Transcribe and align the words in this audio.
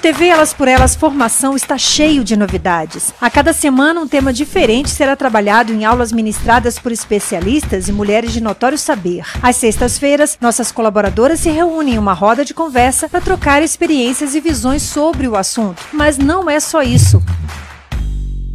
TV 0.00 0.28
Elas 0.28 0.54
por 0.54 0.66
Elas 0.66 0.94
Formação 0.94 1.54
está 1.54 1.76
cheio 1.76 2.24
de 2.24 2.34
novidades. 2.34 3.12
A 3.20 3.28
cada 3.28 3.52
semana, 3.52 4.00
um 4.00 4.08
tema 4.08 4.32
diferente 4.32 4.88
será 4.88 5.14
trabalhado 5.14 5.74
em 5.74 5.84
aulas 5.84 6.10
ministradas 6.10 6.78
por 6.78 6.90
especialistas 6.90 7.86
e 7.86 7.92
mulheres 7.92 8.32
de 8.32 8.40
notório 8.40 8.78
saber. 8.78 9.26
Às 9.42 9.56
sextas-feiras, 9.56 10.38
nossas 10.40 10.72
colaboradoras 10.72 11.40
se 11.40 11.50
reúnem 11.50 11.94
em 11.96 11.98
uma 11.98 12.14
roda 12.14 12.46
de 12.46 12.54
conversa 12.54 13.10
para 13.10 13.20
trocar 13.20 13.62
experiências 13.62 14.34
e 14.34 14.40
visões 14.40 14.82
sobre 14.82 15.28
o 15.28 15.36
assunto. 15.36 15.82
Mas 15.92 16.16
não 16.16 16.48
é 16.48 16.58
só 16.60 16.82
isso. 16.82 17.22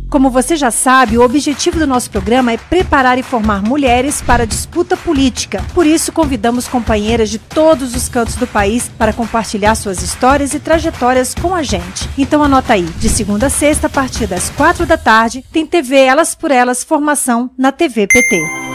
Como 0.09 0.29
você 0.29 0.55
já 0.55 0.71
sabe, 0.71 1.17
o 1.17 1.23
objetivo 1.23 1.79
do 1.79 1.87
nosso 1.87 2.09
programa 2.09 2.51
é 2.51 2.57
preparar 2.57 3.17
e 3.17 3.23
formar 3.23 3.61
mulheres 3.61 4.21
para 4.21 4.43
a 4.43 4.45
disputa 4.45 4.95
política. 4.95 5.63
Por 5.73 5.85
isso, 5.85 6.11
convidamos 6.11 6.67
companheiras 6.67 7.29
de 7.29 7.39
todos 7.39 7.95
os 7.95 8.07
cantos 8.07 8.35
do 8.35 8.47
país 8.47 8.89
para 8.97 9.13
compartilhar 9.13 9.75
suas 9.75 10.01
histórias 10.01 10.53
e 10.53 10.59
trajetórias 10.59 11.33
com 11.33 11.53
a 11.53 11.63
gente. 11.63 12.09
Então 12.17 12.43
anota 12.43 12.73
aí, 12.73 12.83
de 12.83 13.09
segunda 13.09 13.47
a 13.47 13.49
sexta, 13.49 13.87
a 13.87 13.89
partir 13.89 14.27
das 14.27 14.49
quatro 14.49 14.85
da 14.85 14.97
tarde, 14.97 15.43
tem 15.51 15.65
TV 15.65 15.97
Elas 15.97 16.35
por 16.35 16.51
Elas 16.51 16.83
Formação 16.83 17.49
na 17.57 17.71
TV 17.71 18.07
PT. 18.07 18.74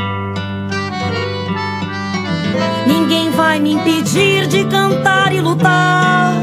Ninguém 2.85 3.29
vai 3.31 3.59
me 3.59 3.73
impedir 3.73 4.47
de 4.47 4.65
cantar 4.65 5.33
e 5.33 5.41
lutar. 5.41 6.33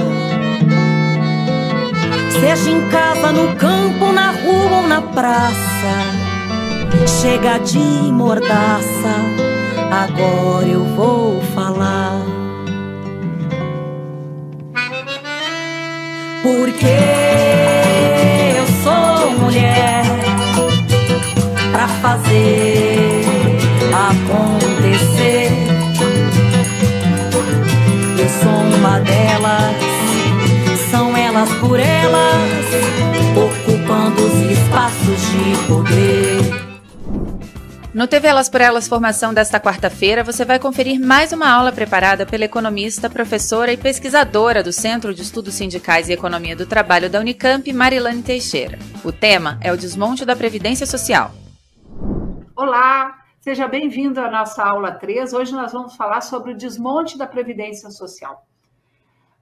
Seja 2.41 2.71
em 2.71 2.89
casa, 2.89 3.33
no 3.33 3.57
campo, 3.57 4.13
na 4.13 4.31
rua 4.31 4.77
ou 4.83 4.87
na 4.87 5.03
praça. 5.03 6.19
Chega 7.21 7.59
de 7.59 7.79
mordaça, 7.79 9.15
agora 9.91 10.67
eu 10.67 10.85
vou 10.85 11.43
falar. 11.55 12.21
Porque 16.43 16.87
eu 18.57 18.67
sou 18.83 19.31
mulher 19.33 20.05
pra 21.73 21.89
fazer 21.89 23.23
acontecer 23.93 24.78
elas 31.39 31.55
por 31.61 31.79
elas, 31.79 32.67
ocupando 33.37 34.21
os 34.27 34.51
espaços 34.51 35.21
de 35.31 35.69
poder. 35.69 36.69
No 37.95 38.09
TV 38.09 38.27
Elas 38.27 38.49
por 38.49 38.61
Elas 38.61 38.89
Formação 38.89 39.33
desta 39.33 39.61
quarta-feira, 39.61 40.25
você 40.25 40.45
vai 40.45 40.59
conferir 40.59 41.01
mais 41.01 41.33
uma 41.33 41.49
aula 41.49 41.71
preparada 41.71 42.27
pela 42.27 42.45
economista, 42.45 43.09
professora 43.09 43.73
e 43.73 43.77
pesquisadora 43.77 44.65
do 44.65 44.73
Centro 44.73 45.15
de 45.15 45.23
Estudos 45.23 45.55
Sindicais 45.55 46.09
e 46.09 46.13
Economia 46.13 46.57
do 46.57 46.67
Trabalho 46.67 47.09
da 47.09 47.21
Unicamp, 47.21 47.73
Marilane 47.73 48.23
Teixeira. 48.23 48.77
O 49.05 49.13
tema 49.13 49.61
é 49.63 49.73
o 49.73 49.77
desmonte 49.77 50.25
da 50.25 50.35
Previdência 50.35 50.87
Social. 50.87 51.31
Olá, 52.57 53.17
seja 53.41 53.69
bem-vindo 53.69 54.21
à 54.21 54.29
nossa 54.29 54.65
aula 54.65 54.91
3. 54.91 55.33
Hoje 55.33 55.53
nós 55.53 55.73
vamos 55.73 55.95
falar 55.95 56.21
sobre 56.21 56.51
o 56.51 56.57
desmonte 56.57 57.17
da 57.17 57.29
Previdência 57.29 57.91
Social. 57.91 58.45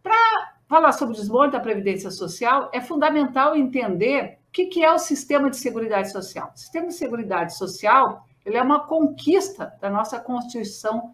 Para 0.03 0.56
falar 0.69 0.93
sobre 0.93 1.15
o 1.15 1.19
desmonte 1.19 1.53
da 1.53 1.61
Previdência 1.61 2.11
Social, 2.11 2.71
é 2.73 2.81
fundamental 2.81 3.57
entender 3.57 4.39
o 4.49 4.53
que, 4.53 4.83
é 4.83 4.93
o 4.93 4.99
sistema 4.99 5.51
de 5.51 5.57
Seguridade 5.57 6.11
Social. 6.11 6.51
O 6.55 6.59
sistema 6.59 6.89
de 6.89 6.95
Seguridade 6.95 7.57
Social 7.57 8.27
ele 8.47 8.57
é 8.57 8.63
uma 8.63 8.87
conquista 8.87 9.75
da 9.81 9.91
nossa 9.91 10.21
Constituição 10.21 11.13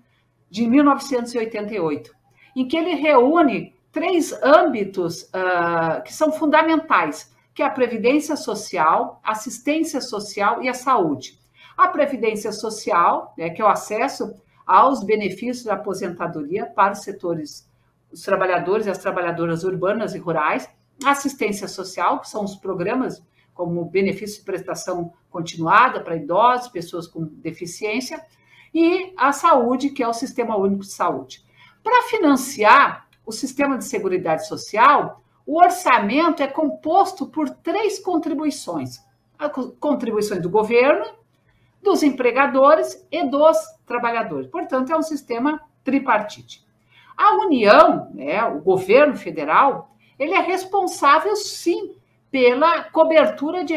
de 0.50 0.66
1988, 0.66 2.14
em 2.54 2.68
que 2.68 2.76
ele 2.76 2.94
reúne 2.94 3.74
três 3.90 4.32
âmbitos 4.42 5.22
uh, 5.22 6.02
que 6.04 6.12
são 6.12 6.30
fundamentais, 6.30 7.34
que 7.54 7.62
é 7.62 7.66
a 7.66 7.70
previdência 7.70 8.36
social, 8.36 9.18
assistência 9.24 10.00
social 10.02 10.62
e 10.62 10.68
a 10.68 10.74
saúde. 10.74 11.38
A 11.76 11.88
previdência 11.88 12.52
social, 12.52 13.32
né, 13.36 13.48
que 13.48 13.62
é 13.62 13.64
o 13.64 13.68
acesso 13.68 14.34
aos 14.66 15.02
benefícios 15.02 15.64
da 15.64 15.74
aposentadoria 15.74 16.66
para 16.66 16.92
os 16.92 17.02
setores 17.02 17.66
os 18.12 18.22
trabalhadores 18.22 18.86
e 18.86 18.90
as 18.90 18.98
trabalhadoras 18.98 19.64
urbanas 19.64 20.14
e 20.14 20.18
rurais, 20.18 20.68
assistência 21.04 21.66
social, 21.66 22.20
que 22.20 22.28
são 22.28 22.44
os 22.44 22.54
programas 22.54 23.22
como 23.54 23.84
benefício 23.84 24.38
de 24.38 24.44
prestação 24.44 25.12
continuada 25.30 26.00
para 26.00 26.16
idosos, 26.16 26.68
pessoas 26.68 27.06
com 27.06 27.24
deficiência, 27.24 28.24
e 28.74 29.12
a 29.16 29.32
saúde, 29.32 29.90
que 29.90 30.02
é 30.02 30.08
o 30.08 30.12
Sistema 30.12 30.56
Único 30.56 30.82
de 30.82 30.92
Saúde. 30.92 31.44
Para 31.82 32.02
financiar 32.08 33.08
o 33.24 33.32
sistema 33.32 33.76
de 33.76 33.84
seguridade 33.84 34.46
social, 34.46 35.22
o 35.46 35.58
orçamento 35.58 36.42
é 36.42 36.46
composto 36.46 37.26
por 37.26 37.50
três 37.50 37.98
contribuições: 37.98 39.00
contribuições 39.80 40.40
do 40.40 40.48
governo, 40.48 41.04
dos 41.82 42.02
empregadores 42.02 43.06
e 43.10 43.24
dos 43.24 43.58
trabalhadores. 43.84 44.48
Portanto, 44.48 44.92
é 44.92 44.96
um 44.96 45.02
sistema 45.02 45.60
tripartite. 45.82 46.64
A 47.16 47.36
União, 47.36 48.10
né, 48.14 48.44
o 48.44 48.60
governo 48.60 49.16
federal, 49.16 49.94
ele 50.18 50.34
é 50.34 50.40
responsável, 50.40 51.34
sim, 51.36 51.94
pela 52.30 52.84
cobertura 52.84 53.62
de 53.62 53.74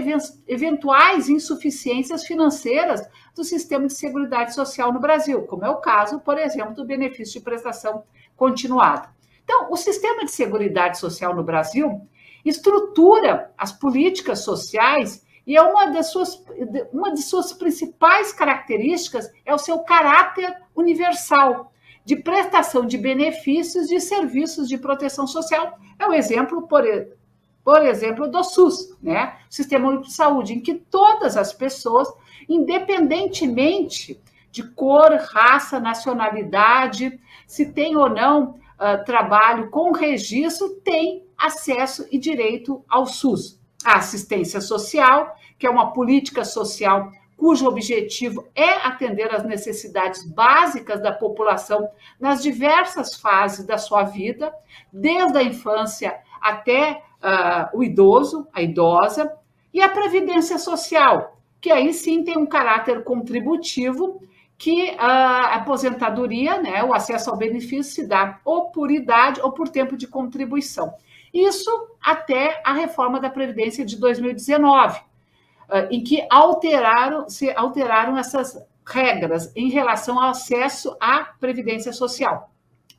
eventuais 0.47 1.27
insuficiências 1.27 2.23
financeiras 2.23 3.05
do 3.35 3.43
sistema 3.43 3.85
de 3.85 3.93
seguridade 3.93 4.55
social 4.55 4.93
no 4.93 4.99
Brasil, 4.99 5.41
como 5.43 5.65
é 5.65 5.69
o 5.69 5.81
caso, 5.81 6.21
por 6.21 6.37
exemplo, 6.37 6.73
do 6.73 6.85
benefício 6.85 7.39
de 7.39 7.43
prestação 7.43 8.03
continuada. 8.37 9.09
Então, 9.43 9.67
o 9.69 9.75
sistema 9.75 10.23
de 10.23 10.31
seguridade 10.31 10.97
social 10.97 11.35
no 11.35 11.43
Brasil 11.43 12.01
estrutura 12.45 13.51
as 13.57 13.73
políticas 13.73 14.39
sociais 14.39 15.25
e 15.45 15.57
é 15.57 15.61
uma 15.61 15.87
das 15.87 16.11
suas, 16.11 16.41
uma 16.93 17.13
de 17.13 17.21
suas 17.21 17.51
principais 17.51 18.31
características 18.31 19.29
é 19.45 19.53
o 19.53 19.59
seu 19.59 19.79
caráter 19.79 20.55
universal 20.75 21.71
de 22.05 22.15
prestação 22.15 22.85
de 22.85 22.97
benefícios 22.97 23.87
de 23.87 23.99
serviços 23.99 24.69
de 24.69 24.77
proteção 24.77 25.25
social. 25.25 25.77
É 25.97 26.05
o 26.05 26.11
um 26.11 26.13
exemplo, 26.13 26.67
por, 26.67 26.83
por 27.63 27.83
exemplo, 27.83 28.29
do 28.29 28.43
SUS, 28.43 28.95
né? 29.01 29.37
Sistema 29.49 29.89
Único 29.89 30.03
de 30.03 30.13
Saúde, 30.13 30.53
em 30.53 30.61
que 30.61 30.75
todas 30.75 31.35
as 31.35 31.51
pessoas, 31.51 32.07
independentemente 32.47 34.21
de 34.51 34.63
cor, 34.63 35.11
raça, 35.31 35.79
nacionalidade, 35.79 37.19
se 37.47 37.73
tem 37.73 37.97
ou 37.97 38.07
não 38.07 38.51
uh, 38.51 39.03
trabalho 39.03 39.69
com 39.69 39.91
registro, 39.91 40.69
têm 40.81 41.25
acesso 41.37 42.07
e 42.11 42.17
direito 42.17 42.85
ao 42.87 43.05
SUS. 43.05 43.59
A 43.83 43.97
assistência 43.97 44.61
social, 44.61 45.35
que 45.57 45.67
é 45.67 45.69
uma 45.69 45.91
política 45.91 46.45
social 46.45 47.11
cujo 47.37 47.67
objetivo 47.67 48.47
é 48.55 48.85
atender 48.85 49.33
às 49.33 49.43
necessidades 49.43 50.23
básicas 50.23 51.01
da 51.01 51.11
população 51.11 51.87
nas 52.19 52.41
diversas 52.41 53.15
fases 53.15 53.65
da 53.65 53.77
sua 53.77 54.03
vida, 54.03 54.53
desde 54.91 55.37
a 55.37 55.43
infância 55.43 56.17
até 56.41 57.01
uh, 57.21 57.77
o 57.77 57.83
idoso, 57.83 58.47
a 58.53 58.61
idosa, 58.61 59.31
e 59.73 59.81
a 59.81 59.89
previdência 59.89 60.57
social, 60.57 61.37
que 61.59 61.71
aí 61.71 61.93
sim 61.93 62.23
tem 62.23 62.37
um 62.37 62.45
caráter 62.45 63.03
contributivo 63.03 64.21
que 64.57 64.95
a 64.97 65.55
aposentadoria, 65.55 66.61
né, 66.61 66.81
o 66.83 66.93
acesso 66.93 67.29
ao 67.29 67.37
benefício 67.37 67.91
se 67.91 68.07
dá 68.07 68.39
ou 68.45 68.69
por 68.69 68.89
idade 68.89 69.41
ou 69.41 69.51
por 69.51 69.67
tempo 69.67 69.97
de 69.97 70.07
contribuição. 70.07 70.93
Isso 71.33 71.69
até 72.01 72.61
a 72.63 72.71
reforma 72.71 73.19
da 73.19 73.29
Previdência 73.29 73.83
de 73.83 73.97
2019, 73.97 74.97
ah, 74.97 75.03
em 75.89 76.03
que 76.03 76.25
alteraram, 76.29 77.29
se 77.29 77.49
alteraram 77.51 78.17
essas 78.17 78.57
regras 78.85 79.51
em 79.55 79.69
relação 79.69 80.19
ao 80.19 80.29
acesso 80.29 80.95
à 80.99 81.23
previdência 81.39 81.91
social. 81.91 82.51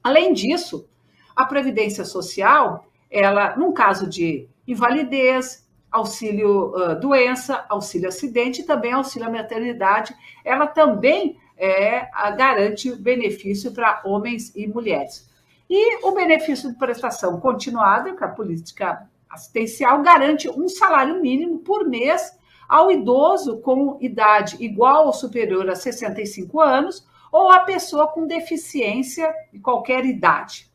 Além 0.02 0.32
disso, 0.32 0.88
a 1.34 1.44
Previdência 1.44 2.04
Social, 2.04 2.86
ela, 3.10 3.56
num 3.56 3.72
caso 3.72 4.08
de 4.08 4.48
invalidez, 4.66 5.66
auxílio 5.90 6.74
uh, 6.74 6.98
doença, 6.98 7.64
auxílio 7.68 8.08
acidente 8.08 8.62
e 8.62 8.64
também 8.64 8.92
auxílio 8.92 9.30
maternidade, 9.30 10.14
ela 10.44 10.66
também 10.66 11.38
é, 11.56 12.06
garante 12.36 12.94
benefício 12.94 13.72
para 13.72 14.02
homens 14.04 14.54
e 14.54 14.66
mulheres. 14.66 15.28
E 15.68 16.04
o 16.06 16.12
benefício 16.12 16.70
de 16.70 16.78
prestação 16.78 17.40
continuada, 17.40 18.14
que 18.14 18.24
a 18.24 18.28
política 18.28 19.08
assistencial 19.28 20.02
garante 20.02 20.48
um 20.48 20.68
salário 20.68 21.20
mínimo 21.20 21.58
por 21.58 21.86
mês 21.88 22.35
ao 22.68 22.90
idoso 22.90 23.58
com 23.58 23.98
idade 24.00 24.56
igual 24.60 25.06
ou 25.06 25.12
superior 25.12 25.68
a 25.68 25.74
65 25.74 26.60
anos 26.60 27.06
ou 27.30 27.50
a 27.50 27.60
pessoa 27.60 28.06
com 28.08 28.26
deficiência 28.26 29.32
de 29.52 29.58
qualquer 29.58 30.04
idade. 30.04 30.70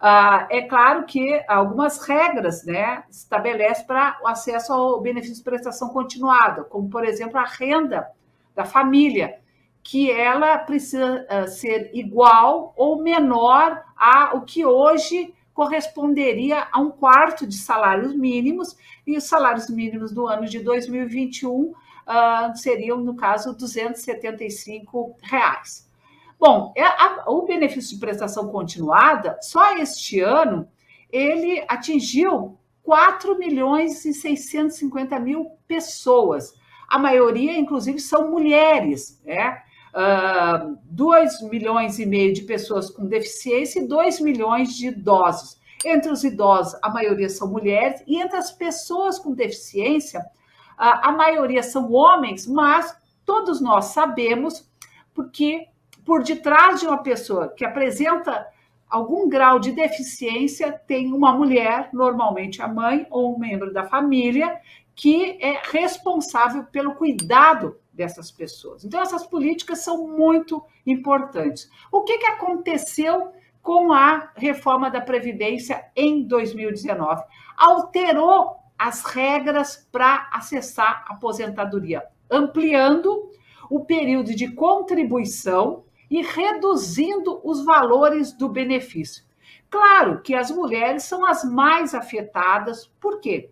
Ah, 0.00 0.46
é 0.48 0.62
claro 0.62 1.04
que 1.04 1.42
algumas 1.48 2.00
regras 2.06 2.64
né, 2.64 3.02
estabelece 3.10 3.84
para 3.84 4.18
o 4.22 4.28
acesso 4.28 4.72
ao 4.72 5.00
benefício 5.00 5.36
de 5.36 5.42
prestação 5.42 5.88
continuada, 5.88 6.62
como, 6.64 6.88
por 6.88 7.04
exemplo, 7.04 7.38
a 7.38 7.44
renda 7.44 8.08
da 8.54 8.64
família, 8.64 9.40
que 9.82 10.10
ela 10.10 10.58
precisa 10.58 11.26
uh, 11.30 11.48
ser 11.48 11.90
igual 11.94 12.72
ou 12.76 13.02
menor 13.02 13.82
a 13.96 14.36
o 14.36 14.42
que 14.42 14.64
hoje 14.64 15.34
corresponderia 15.58 16.68
a 16.70 16.78
um 16.78 16.88
quarto 16.88 17.44
de 17.44 17.56
salários 17.56 18.14
mínimos, 18.14 18.76
e 19.04 19.16
os 19.16 19.24
salários 19.24 19.68
mínimos 19.68 20.12
do 20.12 20.24
ano 20.24 20.46
de 20.46 20.60
2021 20.60 21.50
uh, 21.50 21.74
ah, 22.06 22.52
seriam, 22.54 22.98
no 22.98 23.16
caso, 23.16 23.56
275 23.56 25.16
reais. 25.20 25.90
Bom, 26.38 26.72
é 26.76 26.84
a, 26.84 27.24
o 27.26 27.42
benefício 27.42 27.96
de 27.96 27.98
prestação 27.98 28.52
continuada, 28.52 29.36
só 29.42 29.76
este 29.78 30.20
ano, 30.20 30.68
ele 31.10 31.64
atingiu 31.66 32.56
4 32.84 33.36
milhões 33.36 34.04
e 34.04 34.14
650 34.14 35.18
mil 35.18 35.50
pessoas. 35.66 36.54
A 36.88 37.00
maioria, 37.00 37.58
inclusive, 37.58 37.98
são 37.98 38.30
mulheres, 38.30 39.20
né? 39.24 39.60
Uh, 39.88 39.94
ah, 39.94 40.70
2 40.84 41.42
milhões 41.42 41.98
e 41.98 42.04
meio 42.04 42.34
de 42.34 42.42
pessoas 42.42 42.90
com 42.90 43.06
deficiência 43.06 43.80
e 43.80 43.88
2 43.88 44.20
milhões 44.20 44.76
de 44.76 44.88
idosos. 44.88 45.58
Entre 45.84 46.10
os 46.10 46.24
idosos, 46.24 46.78
a 46.82 46.90
maioria 46.90 47.28
são 47.28 47.48
mulheres, 47.48 48.02
e 48.06 48.20
entre 48.20 48.36
as 48.36 48.52
pessoas 48.52 49.18
com 49.18 49.32
deficiência, 49.32 50.20
uh, 50.20 51.00
a 51.02 51.12
maioria 51.12 51.62
são 51.62 51.92
homens, 51.92 52.46
mas 52.46 52.96
todos 53.24 53.60
nós 53.60 53.86
sabemos, 53.86 54.68
porque 55.14 55.68
por 56.04 56.22
detrás 56.22 56.80
de 56.80 56.86
uma 56.86 57.02
pessoa 57.02 57.48
que 57.48 57.64
apresenta 57.64 58.46
algum 58.88 59.28
grau 59.28 59.58
de 59.58 59.72
deficiência, 59.72 60.72
tem 60.72 61.12
uma 61.12 61.32
mulher, 61.32 61.90
normalmente 61.92 62.62
a 62.62 62.68
mãe 62.68 63.06
ou 63.10 63.34
um 63.34 63.38
membro 63.38 63.72
da 63.72 63.84
família, 63.84 64.58
que 64.94 65.38
é 65.40 65.60
responsável 65.70 66.64
pelo 66.64 66.94
cuidado 66.94 67.76
dessas 67.98 68.30
pessoas. 68.30 68.84
Então, 68.84 69.02
essas 69.02 69.26
políticas 69.26 69.80
são 69.80 70.06
muito 70.06 70.64
importantes. 70.86 71.68
O 71.90 72.02
que, 72.02 72.16
que 72.18 72.26
aconteceu 72.26 73.32
com 73.60 73.92
a 73.92 74.30
reforma 74.36 74.88
da 74.88 75.00
Previdência 75.00 75.84
em 75.96 76.22
2019? 76.22 77.24
Alterou 77.56 78.56
as 78.78 79.02
regras 79.04 79.88
para 79.90 80.30
acessar 80.32 81.04
a 81.08 81.14
aposentadoria, 81.14 82.04
ampliando 82.30 83.30
o 83.68 83.84
período 83.84 84.32
de 84.32 84.52
contribuição 84.52 85.84
e 86.08 86.22
reduzindo 86.22 87.40
os 87.42 87.64
valores 87.64 88.32
do 88.32 88.48
benefício. 88.48 89.24
Claro 89.68 90.22
que 90.22 90.34
as 90.36 90.52
mulheres 90.52 91.02
são 91.02 91.26
as 91.26 91.42
mais 91.42 91.94
afetadas, 91.94 92.86
por 93.00 93.20
quê? 93.20 93.50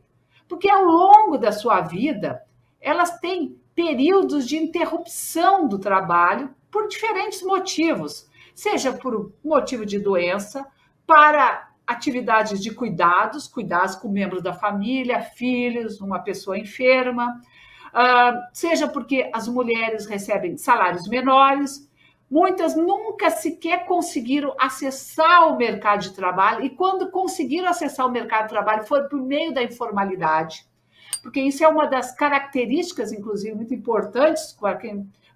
Porque 0.49 0.71
ao 0.71 0.85
longo 0.85 1.37
da 1.37 1.51
sua 1.51 1.81
vida, 1.81 2.43
elas 2.81 3.19
têm 3.19 3.59
períodos 3.77 4.49
de 4.49 4.57
interrupção 4.57 5.69
do 5.69 5.79
trabalho 5.79 6.53
por 6.71 6.89
diferentes 6.89 7.43
motivos, 7.43 8.29
seja 8.55 8.93
por 8.93 9.33
motivo 9.45 9.87
de 9.87 9.99
doença, 9.99 10.67
para 11.07 11.71
atividades 11.87 12.61
de 12.61 12.75
cuidados, 12.75 13.47
cuidados 13.47 13.95
com 13.95 14.09
membros 14.09 14.43
da 14.43 14.53
família, 14.53 15.21
filhos, 15.21 16.01
uma 16.01 16.19
pessoa 16.19 16.59
enferma, 16.59 17.41
ah, 17.93 18.49
seja 18.53 18.89
porque 18.89 19.31
as 19.33 19.47
mulheres 19.47 20.07
recebem 20.07 20.57
salários 20.57 21.07
menores, 21.07 21.87
Muitas 22.29 22.75
nunca 22.75 23.31
sequer 23.31 23.87
conseguiram 23.87 24.53
acessar 24.59 25.49
o 25.49 25.57
mercado 25.57 26.03
de 26.03 26.13
trabalho, 26.13 26.65
e 26.65 26.71
quando 26.71 27.09
conseguiram 27.13 27.69
acessar 27.69 28.05
o 28.05 28.11
mercado 28.11 28.45
de 28.45 28.49
trabalho 28.49 28.85
foi 28.85 29.05
por 29.05 29.23
meio 29.23 29.55
da 29.55 29.63
informalidade, 29.63 30.67
porque 31.27 31.41
isso 31.41 31.65
é 31.65 31.67
uma 31.67 31.87
das 31.87 32.13
características, 32.13 33.11
inclusive, 33.11 33.53
muito 33.53 33.75
importantes 33.75 34.53
para 34.53 34.79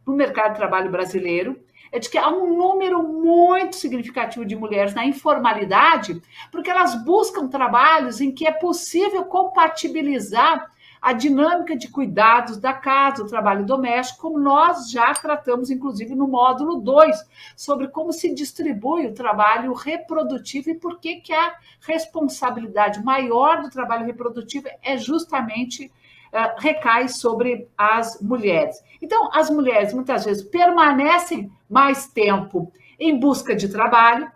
o 0.07 0.13
mercado 0.13 0.53
de 0.53 0.59
trabalho 0.59 0.89
brasileiro, 0.89 1.59
é 1.91 1.99
de 1.99 2.09
que 2.09 2.17
há 2.17 2.29
um 2.29 2.57
número 2.57 3.03
muito 3.03 3.75
significativo 3.75 4.45
de 4.45 4.55
mulheres 4.55 4.95
na 4.95 5.05
informalidade, 5.05 6.23
porque 6.53 6.71
elas 6.71 6.95
buscam 7.05 7.49
trabalhos 7.49 8.21
em 8.21 8.31
que 8.31 8.47
é 8.47 8.53
possível 8.53 9.25
compatibilizar 9.25 10.71
a 11.01 11.13
dinâmica 11.13 11.75
de 11.75 11.89
cuidados 11.89 12.59
da 12.59 12.73
casa, 12.73 13.23
o 13.23 13.27
trabalho 13.27 13.65
doméstico, 13.65 14.21
como 14.21 14.39
nós 14.39 14.91
já 14.91 15.15
tratamos, 15.15 15.71
inclusive, 15.71 16.15
no 16.15 16.29
módulo 16.29 16.81
2, 16.81 17.17
sobre 17.57 17.89
como 17.89 18.13
se 18.13 18.35
distribui 18.35 19.07
o 19.07 19.15
trabalho 19.15 19.73
reprodutivo 19.73 20.71
e 20.71 20.75
por 20.75 21.01
que, 21.01 21.17
que 21.17 21.33
a 21.33 21.55
responsabilidade 21.81 23.03
maior 23.03 23.63
do 23.63 23.71
trabalho 23.71 24.05
reprodutivo 24.05 24.69
é 24.83 24.99
justamente 24.99 25.91
uh, 26.33 26.61
recai 26.61 27.09
sobre 27.09 27.69
as 27.79 28.21
mulheres. 28.21 28.83
Então, 29.01 29.31
as 29.33 29.49
mulheres 29.49 29.95
muitas 29.95 30.27
vezes 30.27 30.43
permanecem 30.43 31.51
mais 31.69 32.09
tempo 32.09 32.71
em 32.99 33.19
busca 33.19 33.57
de 33.57 33.69
trabalho, 33.69 34.31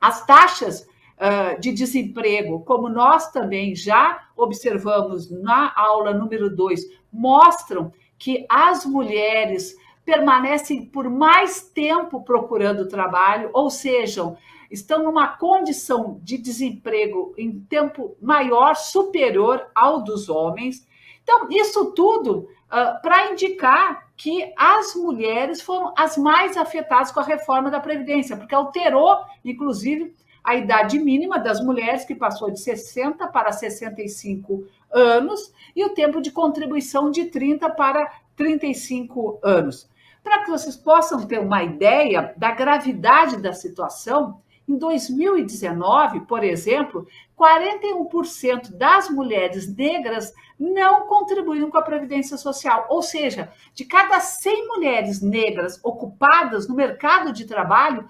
as 0.00 0.24
taxas 0.24 0.86
de 1.60 1.72
desemprego, 1.72 2.60
como 2.60 2.88
nós 2.88 3.30
também 3.30 3.74
já 3.74 4.28
observamos 4.36 5.30
na 5.30 5.72
aula 5.74 6.12
número 6.12 6.54
2, 6.54 6.82
mostram 7.10 7.90
que 8.18 8.44
as 8.48 8.84
mulheres 8.84 9.74
permanecem 10.04 10.86
por 10.86 11.10
mais 11.10 11.62
tempo 11.62 12.22
procurando 12.22 12.88
trabalho, 12.88 13.50
ou 13.52 13.68
seja, 13.70 14.36
estão 14.70 15.02
numa 15.02 15.36
condição 15.36 16.20
de 16.22 16.38
desemprego 16.38 17.34
em 17.36 17.60
tempo 17.60 18.16
maior, 18.20 18.76
superior 18.76 19.66
ao 19.74 20.02
dos 20.02 20.28
homens. 20.28 20.86
Então, 21.22 21.48
isso 21.50 21.92
tudo 21.92 22.48
uh, 22.66 23.00
para 23.02 23.32
indicar 23.32 24.06
que 24.16 24.52
as 24.56 24.94
mulheres 24.94 25.60
foram 25.60 25.92
as 25.96 26.16
mais 26.16 26.56
afetadas 26.56 27.10
com 27.10 27.20
a 27.20 27.24
reforma 27.24 27.70
da 27.70 27.80
Previdência, 27.80 28.36
porque 28.36 28.54
alterou, 28.54 29.18
inclusive, 29.44 30.14
a 30.46 30.54
idade 30.54 30.96
mínima 31.00 31.40
das 31.40 31.60
mulheres, 31.60 32.04
que 32.04 32.14
passou 32.14 32.52
de 32.52 32.60
60 32.60 33.26
para 33.26 33.50
65 33.50 34.64
anos, 34.92 35.52
e 35.74 35.84
o 35.84 35.90
tempo 35.90 36.22
de 36.22 36.30
contribuição 36.30 37.10
de 37.10 37.24
30 37.24 37.68
para 37.70 38.08
35 38.36 39.40
anos. 39.42 39.90
Para 40.22 40.44
que 40.44 40.50
vocês 40.50 40.76
possam 40.76 41.26
ter 41.26 41.40
uma 41.40 41.64
ideia 41.64 42.32
da 42.36 42.52
gravidade 42.52 43.38
da 43.38 43.52
situação, 43.52 44.40
em 44.68 44.76
2019, 44.76 46.20
por 46.20 46.42
exemplo, 46.42 47.06
41% 47.38 48.72
das 48.72 49.08
mulheres 49.08 49.72
negras 49.74 50.32
não 50.58 51.06
contribuíram 51.06 51.70
com 51.70 51.78
a 51.78 51.82
Previdência 51.82 52.36
Social. 52.36 52.86
Ou 52.88 53.02
seja, 53.02 53.52
de 53.74 53.84
cada 53.84 54.18
100 54.18 54.66
mulheres 54.66 55.20
negras 55.20 55.78
ocupadas 55.84 56.66
no 56.66 56.74
mercado 56.74 57.32
de 57.32 57.44
trabalho, 57.44 58.08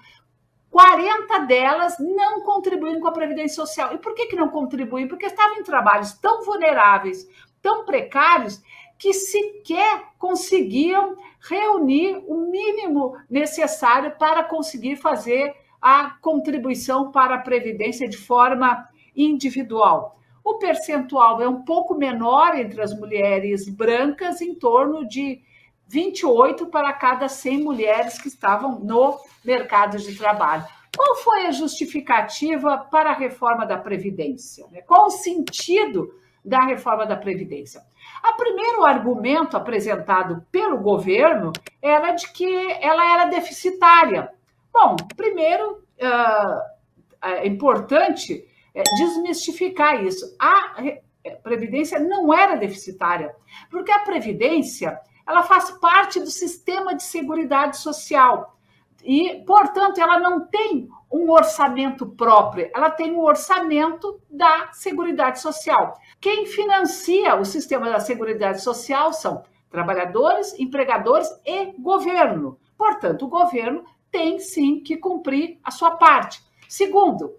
40 0.69 1.39
delas 1.39 1.97
não 1.99 2.41
contribuem 2.41 2.99
com 2.99 3.07
a 3.07 3.11
Previdência 3.11 3.55
Social. 3.55 3.93
E 3.93 3.97
por 3.97 4.13
que, 4.13 4.27
que 4.27 4.35
não 4.35 4.49
contribuem? 4.49 5.07
Porque 5.07 5.25
estavam 5.25 5.57
em 5.57 5.63
trabalhos 5.63 6.13
tão 6.13 6.43
vulneráveis, 6.43 7.27
tão 7.61 7.85
precários, 7.85 8.61
que 8.97 9.13
sequer 9.13 10.03
conseguiam 10.17 11.15
reunir 11.39 12.23
o 12.27 12.49
mínimo 12.49 13.15
necessário 13.29 14.15
para 14.17 14.43
conseguir 14.43 14.95
fazer 14.95 15.55
a 15.81 16.17
contribuição 16.21 17.11
para 17.11 17.35
a 17.35 17.41
Previdência 17.41 18.09
de 18.09 18.17
forma 18.17 18.89
individual. 19.15 20.19
O 20.43 20.55
percentual 20.55 21.41
é 21.41 21.47
um 21.47 21.63
pouco 21.63 21.93
menor 21.93 22.57
entre 22.57 22.81
as 22.81 22.97
mulheres 22.97 23.69
brancas, 23.69 24.41
em 24.41 24.55
torno 24.55 25.07
de 25.07 25.41
28 25.87 26.67
para 26.67 26.93
cada 26.93 27.29
100 27.29 27.63
mulheres 27.63 28.19
que 28.19 28.27
estavam 28.27 28.79
no 28.79 29.19
mercado 29.43 29.97
de 29.97 30.15
trabalho. 30.17 30.65
Qual 30.95 31.15
foi 31.17 31.45
a 31.45 31.51
justificativa 31.51 32.77
para 32.77 33.11
a 33.11 33.13
reforma 33.13 33.65
da 33.65 33.77
Previdência? 33.77 34.65
Né? 34.71 34.81
Qual 34.81 35.05
o 35.05 35.11
sentido 35.11 36.13
da 36.43 36.65
reforma 36.65 37.05
da 37.05 37.15
Previdência? 37.15 37.81
O 38.23 38.35
primeiro 38.35 38.83
argumento 38.83 39.55
apresentado 39.55 40.45
pelo 40.51 40.79
governo 40.79 41.51
era 41.81 42.11
de 42.13 42.31
que 42.31 42.71
ela 42.81 43.13
era 43.13 43.25
deficitária. 43.25 44.29
Bom, 44.73 44.95
primeiro, 45.15 45.83
é 47.21 47.47
importante 47.47 48.45
é, 48.73 48.83
desmistificar 48.97 50.03
isso. 50.03 50.35
A 50.39 50.83
Previdência 51.43 51.99
não 51.99 52.33
era 52.33 52.55
deficitária, 52.55 53.35
porque 53.69 53.91
a 53.91 53.99
Previdência 53.99 54.99
ela 55.27 55.43
faz 55.43 55.71
parte 55.71 56.19
do 56.19 56.31
sistema 56.31 56.95
de 56.95 57.03
seguridade 57.03 57.77
social 57.77 58.57
e, 59.03 59.43
portanto, 59.45 59.99
ela 59.99 60.19
não 60.19 60.47
tem 60.47 60.89
um 61.11 61.29
orçamento 61.31 62.05
próprio, 62.05 62.69
ela 62.73 62.89
tem 62.89 63.13
um 63.13 63.21
orçamento 63.21 64.19
da 64.29 64.69
Seguridade 64.73 65.39
Social. 65.39 65.93
Quem 66.19 66.45
financia 66.45 67.35
o 67.35 67.45
sistema 67.45 67.89
da 67.89 67.99
Seguridade 67.99 68.61
Social 68.61 69.13
são 69.13 69.43
trabalhadores, 69.69 70.57
empregadores 70.59 71.29
e 71.45 71.73
governo. 71.79 72.57
Portanto, 72.77 73.25
o 73.25 73.29
governo 73.29 73.83
tem 74.11 74.39
sim 74.39 74.81
que 74.81 74.97
cumprir 74.97 75.59
a 75.63 75.71
sua 75.71 75.91
parte. 75.91 76.41
Segundo, 76.67 77.35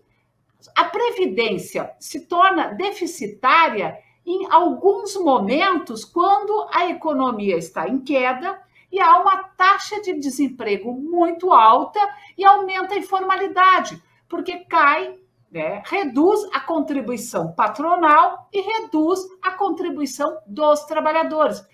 a 0.76 0.84
previdência 0.84 1.94
se 1.98 2.26
torna 2.26 2.68
deficitária 2.68 3.98
em 4.28 4.46
alguns 4.50 5.16
momentos 5.16 6.04
quando 6.04 6.68
a 6.70 6.86
economia 6.90 7.56
está 7.56 7.88
em 7.88 7.98
queda 7.98 8.60
e 8.92 9.00
há 9.00 9.18
uma 9.20 9.38
taxa 9.56 10.02
de 10.02 10.18
desemprego 10.18 10.92
muito 10.92 11.50
alta 11.50 11.98
e 12.36 12.44
aumenta 12.44 12.94
a 12.94 12.98
informalidade, 12.98 14.02
porque 14.28 14.58
cai, 14.66 15.18
né, 15.50 15.82
reduz 15.86 16.46
a 16.52 16.60
contribuição 16.60 17.52
patronal 17.52 18.50
e 18.52 18.60
reduz 18.60 19.20
a 19.42 19.52
contribuição 19.52 20.36
dos 20.46 20.84
trabalhadores. 20.84 21.66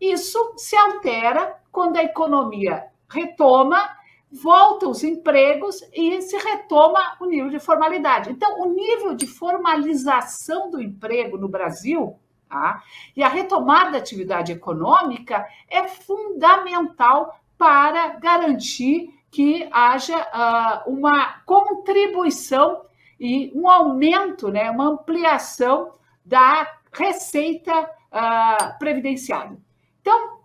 Isso 0.00 0.54
se 0.56 0.74
altera 0.74 1.60
quando 1.70 1.96
a 1.96 2.02
economia 2.02 2.86
retoma 3.08 3.88
voltam 4.30 4.90
os 4.90 5.02
empregos 5.02 5.82
e 5.92 6.20
se 6.22 6.36
retoma 6.36 7.16
o 7.20 7.26
nível 7.26 7.50
de 7.50 7.58
formalidade. 7.58 8.30
Então, 8.30 8.60
o 8.60 8.72
nível 8.72 9.14
de 9.14 9.26
formalização 9.26 10.70
do 10.70 10.80
emprego 10.80 11.36
no 11.36 11.48
Brasil 11.48 12.18
tá? 12.48 12.82
e 13.16 13.22
a 13.22 13.28
retomada 13.28 13.92
da 13.92 13.98
atividade 13.98 14.52
econômica 14.52 15.46
é 15.68 15.88
fundamental 15.88 17.40
para 17.58 18.08
garantir 18.18 19.14
que 19.30 19.68
haja 19.70 20.16
uh, 20.16 20.90
uma 20.90 21.40
contribuição 21.44 22.82
e 23.18 23.52
um 23.54 23.68
aumento, 23.68 24.48
né, 24.48 24.70
uma 24.70 24.88
ampliação 24.88 25.92
da 26.24 26.66
receita 26.92 27.82
uh, 27.82 28.78
previdenciária. 28.78 29.56
Então, 30.00 30.40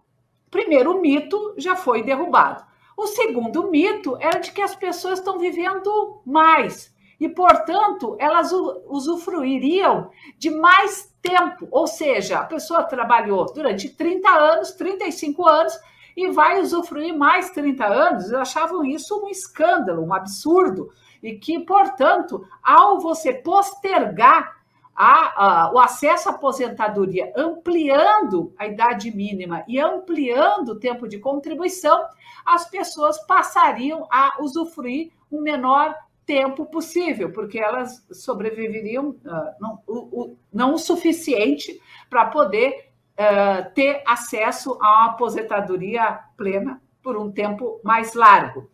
primeiro, 0.51 0.97
o 0.97 1.01
mito 1.01 1.55
já 1.57 1.75
foi 1.75 2.03
derrubado. 2.03 2.63
O 2.97 3.07
segundo 3.07 3.69
mito 3.69 4.17
era 4.19 4.39
de 4.39 4.51
que 4.51 4.61
as 4.61 4.75
pessoas 4.75 5.19
estão 5.19 5.37
vivendo 5.37 6.21
mais 6.25 6.95
e, 7.19 7.29
portanto, 7.29 8.15
elas 8.19 8.51
usufruiriam 8.51 10.09
de 10.37 10.49
mais 10.49 11.13
tempo. 11.21 11.67
Ou 11.71 11.87
seja, 11.87 12.39
a 12.39 12.45
pessoa 12.45 12.83
trabalhou 12.83 13.45
durante 13.53 13.89
30 13.89 14.29
anos, 14.29 14.71
35 14.71 15.47
anos 15.47 15.77
e 16.15 16.29
vai 16.31 16.59
usufruir 16.59 17.17
mais 17.17 17.49
30 17.51 17.85
anos. 17.85 18.25
Eles 18.25 18.33
achavam 18.33 18.83
isso 18.83 19.23
um 19.23 19.29
escândalo, 19.29 20.03
um 20.03 20.13
absurdo. 20.13 20.89
E 21.23 21.37
que, 21.37 21.59
portanto, 21.59 22.45
ao 22.61 22.99
você 22.99 23.33
postergar 23.33 24.55
a, 24.95 25.65
a, 25.65 25.73
o 25.73 25.79
acesso 25.79 26.29
à 26.29 26.31
aposentadoria, 26.31 27.33
ampliando 27.35 28.53
a 28.57 28.65
idade 28.65 29.11
mínima 29.11 29.63
e 29.67 29.79
ampliando 29.79 30.69
o 30.69 30.79
tempo 30.79 31.07
de 31.07 31.19
contribuição, 31.19 32.05
as 32.45 32.69
pessoas 32.69 33.19
passariam 33.25 34.07
a 34.09 34.41
usufruir 34.41 35.11
um 35.31 35.41
menor 35.41 35.93
tempo 36.25 36.65
possível, 36.65 37.31
porque 37.31 37.59
elas 37.59 38.05
sobreviveriam 38.11 39.09
uh, 39.09 39.53
não, 39.59 39.79
o, 39.85 40.21
o, 40.21 40.37
não 40.51 40.73
o 40.73 40.77
suficiente 40.77 41.79
para 42.09 42.25
poder 42.27 42.89
uh, 43.13 43.71
ter 43.73 44.01
acesso 44.07 44.77
a 44.81 44.89
uma 44.89 45.05
aposentadoria 45.07 46.19
plena 46.37 46.81
por 47.03 47.17
um 47.17 47.31
tempo 47.31 47.79
mais 47.83 48.13
largo. 48.13 48.69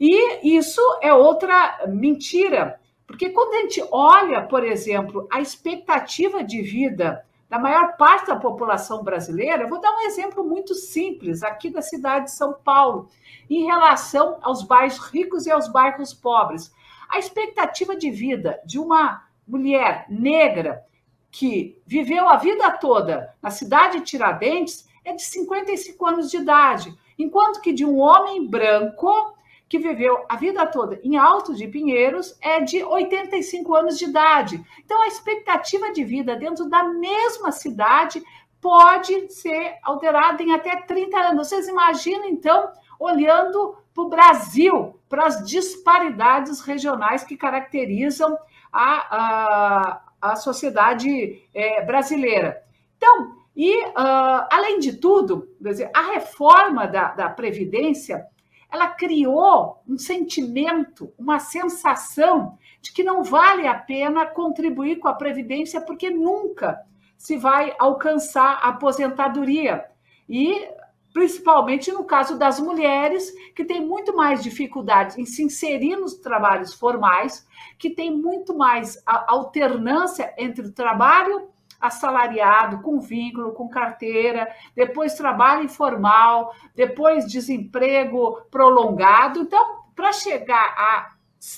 E 0.00 0.56
isso 0.56 0.80
é 1.02 1.12
outra 1.12 1.84
mentira 1.88 2.79
porque 3.10 3.30
quando 3.30 3.54
a 3.54 3.60
gente 3.62 3.84
olha, 3.90 4.40
por 4.42 4.64
exemplo, 4.64 5.26
a 5.32 5.40
expectativa 5.40 6.44
de 6.44 6.62
vida 6.62 7.24
da 7.48 7.58
maior 7.58 7.96
parte 7.96 8.28
da 8.28 8.36
população 8.36 9.02
brasileira, 9.02 9.66
vou 9.66 9.80
dar 9.80 9.90
um 9.96 10.02
exemplo 10.02 10.44
muito 10.44 10.74
simples 10.76 11.42
aqui 11.42 11.70
da 11.70 11.82
cidade 11.82 12.26
de 12.26 12.30
São 12.30 12.52
Paulo, 12.52 13.08
em 13.50 13.64
relação 13.64 14.38
aos 14.42 14.62
bairros 14.62 14.98
ricos 14.98 15.44
e 15.44 15.50
aos 15.50 15.66
bairros 15.66 16.14
pobres. 16.14 16.72
A 17.08 17.18
expectativa 17.18 17.96
de 17.96 18.12
vida 18.12 18.60
de 18.64 18.78
uma 18.78 19.24
mulher 19.46 20.06
negra 20.08 20.84
que 21.32 21.76
viveu 21.84 22.28
a 22.28 22.36
vida 22.36 22.70
toda 22.70 23.34
na 23.42 23.50
cidade 23.50 23.98
de 23.98 24.04
Tiradentes 24.04 24.88
é 25.04 25.12
de 25.12 25.22
55 25.22 26.06
anos 26.06 26.30
de 26.30 26.36
idade, 26.36 26.96
enquanto 27.18 27.60
que 27.60 27.72
de 27.72 27.84
um 27.84 27.98
homem 27.98 28.46
branco 28.46 29.34
que 29.70 29.78
viveu 29.78 30.26
a 30.28 30.34
vida 30.34 30.66
toda 30.66 30.98
em 31.00 31.16
Altos 31.16 31.56
de 31.56 31.68
Pinheiros 31.68 32.36
é 32.42 32.60
de 32.60 32.82
85 32.82 33.72
anos 33.72 33.96
de 33.96 34.06
idade. 34.06 34.60
Então, 34.84 35.00
a 35.00 35.06
expectativa 35.06 35.92
de 35.92 36.02
vida 36.02 36.34
dentro 36.34 36.68
da 36.68 36.82
mesma 36.82 37.52
cidade 37.52 38.20
pode 38.60 39.32
ser 39.32 39.76
alterada 39.84 40.42
em 40.42 40.52
até 40.52 40.82
30 40.82 41.16
anos. 41.16 41.46
Vocês 41.46 41.68
imaginam, 41.68 42.26
então, 42.26 42.68
olhando 42.98 43.76
para 43.94 44.02
o 44.02 44.08
Brasil, 44.08 44.98
para 45.08 45.26
as 45.26 45.46
disparidades 45.46 46.60
regionais 46.62 47.22
que 47.22 47.36
caracterizam 47.36 48.36
a, 48.72 49.16
a, 49.16 50.02
a 50.20 50.34
sociedade 50.34 51.48
é, 51.54 51.84
brasileira. 51.86 52.60
Então, 52.96 53.36
e 53.54 53.86
uh, 53.86 54.48
além 54.50 54.80
de 54.80 54.94
tudo, 54.94 55.48
a 55.94 56.02
reforma 56.12 56.88
da, 56.88 57.12
da 57.12 57.30
Previdência 57.30 58.26
ela 58.70 58.88
criou 58.88 59.82
um 59.86 59.98
sentimento, 59.98 61.12
uma 61.18 61.38
sensação 61.38 62.58
de 62.80 62.92
que 62.92 63.02
não 63.02 63.22
vale 63.22 63.66
a 63.66 63.74
pena 63.74 64.26
contribuir 64.26 64.96
com 64.96 65.08
a 65.08 65.14
Previdência, 65.14 65.80
porque 65.80 66.10
nunca 66.10 66.80
se 67.18 67.36
vai 67.36 67.74
alcançar 67.78 68.60
a 68.62 68.68
aposentadoria. 68.68 69.84
E 70.28 70.68
principalmente 71.12 71.90
no 71.90 72.04
caso 72.04 72.38
das 72.38 72.60
mulheres, 72.60 73.32
que 73.54 73.64
têm 73.64 73.84
muito 73.84 74.14
mais 74.14 74.42
dificuldades 74.42 75.18
em 75.18 75.26
se 75.26 75.42
inserir 75.42 75.96
nos 75.96 76.14
trabalhos 76.14 76.72
formais, 76.72 77.46
que 77.78 77.90
têm 77.90 78.16
muito 78.16 78.56
mais 78.56 79.02
alternância 79.04 80.32
entre 80.38 80.66
o 80.66 80.72
trabalho 80.72 81.48
assalariado, 81.80 82.82
com 82.82 83.00
vínculo, 83.00 83.52
com 83.52 83.68
carteira, 83.68 84.48
depois 84.74 85.14
trabalho 85.14 85.64
informal, 85.64 86.54
depois 86.74 87.26
desemprego 87.26 88.42
prolongado. 88.50 89.40
Então, 89.40 89.80
para 89.96 90.12
chegar 90.12 90.74
a 90.76 91.12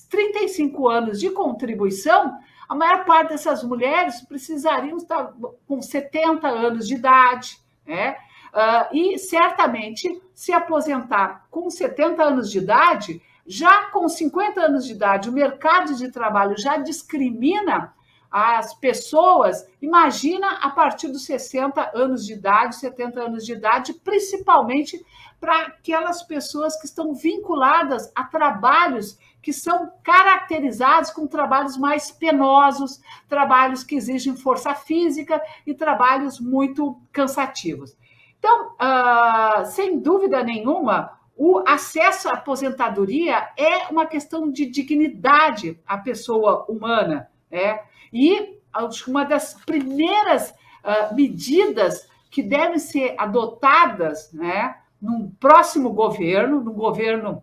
35 0.09 0.88
anos 0.88 1.19
de 1.19 1.31
contribuição, 1.31 2.38
a 2.69 2.75
maior 2.75 3.05
parte 3.05 3.31
dessas 3.31 3.62
mulheres 3.62 4.21
precisariam 4.23 4.97
estar 4.97 5.33
com 5.67 5.83
70 5.83 6.49
anos 6.49 6.87
de 6.87 6.95
idade, 6.95 7.59
né? 7.87 8.17
Uh, 8.52 8.95
e 8.97 9.19
certamente 9.19 10.23
se 10.35 10.52
aposentar 10.52 11.47
com 11.50 11.71
70 11.71 12.23
anos 12.23 12.50
de 12.50 12.59
idade, 12.59 13.23
já 13.47 13.91
com 13.91 14.09
50 14.09 14.61
anos 14.61 14.85
de 14.85 14.93
idade, 14.93 15.31
o 15.31 15.33
mercado 15.33 15.95
de 15.95 16.11
trabalho 16.11 16.57
já 16.59 16.76
discrimina 16.76 17.95
as 18.33 18.73
pessoas, 18.73 19.69
imagina 19.81 20.59
a 20.62 20.71
partir 20.71 21.09
dos 21.09 21.27
60 21.27 21.91
anos 21.95 22.25
de 22.25 22.33
idade, 22.33 22.77
70 22.77 23.21
anos 23.21 23.45
de 23.45 23.53
idade, 23.53 23.93
principalmente 23.93 25.05
para 25.39 25.67
aquelas 25.67 26.23
pessoas 26.23 26.79
que 26.81 26.87
estão 26.87 27.15
vinculadas 27.15 28.11
a 28.15 28.25
trabalhos 28.25 29.19
que 29.43 29.53
são 29.53 29.93
caracterizados 30.03 31.11
com 31.11 31.27
trabalhos 31.27 31.77
mais 31.77 32.11
penosos, 32.12 33.03
trabalhos 33.29 33.83
que 33.83 33.97
exigem 33.97 34.37
força 34.37 34.75
física 34.75 35.43
e 35.67 35.75
trabalhos 35.75 36.41
muito 36.41 36.99
cansativos. 37.12 37.97
Então, 38.39 38.73
uh, 38.75 39.67
sem 39.67 39.99
dúvida 39.99 40.43
nenhuma, 40.43 41.19
o 41.37 41.62
acesso 41.67 42.29
à 42.29 42.35
aposentadoria 42.35 43.51
é 43.57 43.89
uma 43.91 44.07
questão 44.07 44.51
de 44.51 44.65
dignidade 44.67 45.79
à 45.87 45.99
pessoa 45.99 46.65
humana. 46.69 47.29
Né? 47.51 47.81
E 48.12 48.59
uma 49.07 49.25
das 49.25 49.54
primeiras 49.54 50.50
uh, 50.50 51.14
medidas 51.14 52.09
que 52.31 52.42
devem 52.42 52.78
ser 52.78 53.14
adotadas 53.19 54.33
né, 54.33 54.76
num 55.00 55.31
próximo 55.31 55.90
governo, 55.90 56.61
no 56.61 56.73
governo 56.73 57.42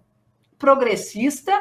progressista, 0.57 1.51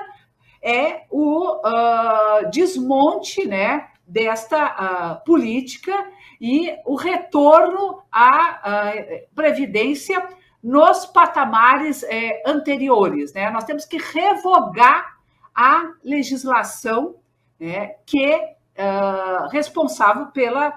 é 0.63 1.05
o 1.11 1.57
uh, 1.57 2.51
desmonte 2.51 3.47
né, 3.47 3.89
desta 4.07 5.21
uh, 5.21 5.25
política 5.25 5.93
e 6.41 6.75
o 6.85 6.95
retorno 6.95 8.03
à 8.13 8.61
previdência 9.35 10.25
nos 10.63 11.07
patamares 11.07 12.03
eh, 12.05 12.43
anteriores. 12.47 13.33
Né? 13.33 13.51
Nós 13.51 13.65
temos 13.65 13.85
que 13.85 13.97
revogar 13.99 15.19
a 15.55 15.93
legislação 16.05 17.17
né, 17.59 17.95
que 18.07 18.57
uh, 18.79 19.49
responsável 19.49 20.27
pela 20.27 20.69
uh, 20.69 20.75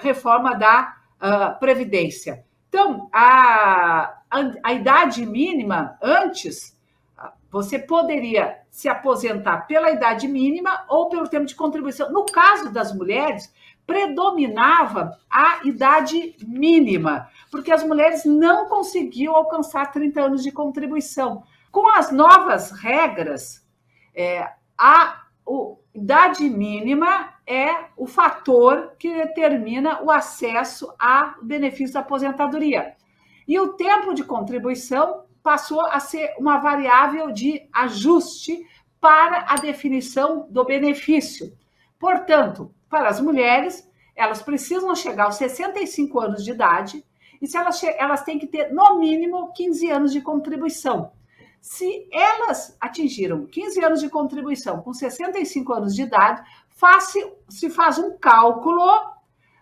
reforma 0.00 0.54
da 0.54 0.96
uh, 1.16 1.58
Previdência. 1.58 2.44
Então, 2.68 3.08
a, 3.12 4.14
a, 4.30 4.52
a 4.62 4.72
idade 4.74 5.24
mínima, 5.24 5.96
antes, 6.02 6.76
você 7.50 7.78
poderia 7.78 8.58
se 8.70 8.88
aposentar 8.88 9.66
pela 9.66 9.90
idade 9.90 10.28
mínima 10.28 10.84
ou 10.88 11.08
pelo 11.08 11.28
tempo 11.28 11.46
de 11.46 11.54
contribuição. 11.54 12.12
No 12.12 12.26
caso 12.26 12.70
das 12.70 12.94
mulheres, 12.94 13.52
predominava 13.86 15.18
a 15.30 15.60
idade 15.64 16.36
mínima, 16.46 17.28
porque 17.50 17.72
as 17.72 17.82
mulheres 17.82 18.24
não 18.26 18.68
conseguiam 18.68 19.34
alcançar 19.34 19.90
30 19.90 20.20
anos 20.20 20.42
de 20.42 20.52
contribuição. 20.52 21.42
Com 21.72 21.88
as 21.88 22.12
novas 22.12 22.70
regras, 22.70 23.66
é, 24.14 24.46
a 24.76 25.22
o, 25.46 25.78
idade 25.94 26.44
mínima 26.50 27.32
é 27.48 27.86
o 27.96 28.06
fator 28.06 28.92
que 28.98 29.10
determina 29.10 30.02
o 30.02 30.10
acesso 30.10 30.92
a 30.98 31.34
benefício 31.40 31.94
da 31.94 32.00
aposentadoria. 32.00 32.94
E 33.46 33.58
o 33.58 33.68
tempo 33.68 34.12
de 34.12 34.22
contribuição 34.22 35.24
passou 35.42 35.80
a 35.86 35.98
ser 35.98 36.34
uma 36.38 36.58
variável 36.58 37.32
de 37.32 37.66
ajuste 37.72 38.66
para 39.00 39.46
a 39.48 39.56
definição 39.56 40.46
do 40.50 40.62
benefício. 40.62 41.56
Portanto, 41.98 42.70
para 42.90 43.08
as 43.08 43.18
mulheres, 43.18 43.90
elas 44.14 44.42
precisam 44.42 44.94
chegar 44.94 45.24
aos 45.24 45.36
65 45.36 46.20
anos 46.20 46.44
de 46.44 46.50
idade 46.50 47.02
e 47.40 47.46
se 47.46 47.56
elas, 47.56 47.82
elas 47.82 48.22
têm 48.24 48.38
que 48.38 48.46
ter, 48.46 48.72
no 48.74 48.98
mínimo, 48.98 49.52
15 49.54 49.90
anos 49.90 50.12
de 50.12 50.20
contribuição. 50.20 51.12
Se 51.60 52.08
elas 52.12 52.76
atingiram 52.80 53.46
15 53.46 53.84
anos 53.84 54.00
de 54.00 54.08
contribuição 54.08 54.80
com 54.82 54.92
65 54.92 55.72
anos 55.72 55.94
de 55.94 56.02
idade, 56.02 56.42
faz 56.78 57.12
se 57.48 57.68
faz 57.68 57.98
um 57.98 58.16
cálculo 58.16 58.86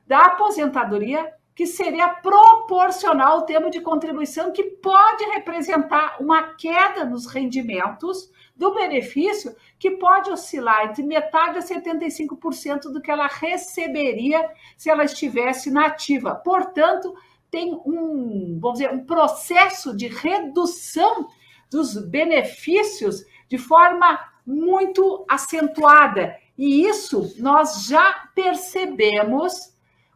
da 0.06 0.26
aposentadoria 0.26 1.32
que 1.54 1.66
seria 1.66 2.08
proporcional 2.08 3.38
ao 3.38 3.46
tempo 3.46 3.70
de 3.70 3.80
contribuição, 3.80 4.52
que 4.52 4.62
pode 4.62 5.24
representar 5.30 6.18
uma 6.20 6.54
queda 6.54 7.02
nos 7.02 7.26
rendimentos 7.26 8.30
do 8.54 8.74
benefício, 8.74 9.56
que 9.78 9.92
pode 9.92 10.30
oscilar 10.30 10.84
entre 10.84 11.02
metade 11.02 11.56
a 11.56 11.62
75% 11.62 12.92
do 12.92 13.00
que 13.00 13.10
ela 13.10 13.26
receberia 13.26 14.46
se 14.76 14.90
ela 14.90 15.04
estivesse 15.04 15.70
na 15.70 15.86
ativa. 15.86 16.34
Portanto, 16.34 17.14
tem 17.50 17.72
um, 17.86 18.58
vamos 18.60 18.78
dizer, 18.78 18.92
um 18.92 19.06
processo 19.06 19.96
de 19.96 20.08
redução 20.08 21.26
dos 21.70 21.96
benefícios 21.96 23.24
de 23.48 23.56
forma 23.56 24.20
muito 24.46 25.24
acentuada. 25.26 26.36
E 26.56 26.86
isso 26.86 27.34
nós 27.38 27.86
já 27.86 28.28
percebemos 28.34 29.74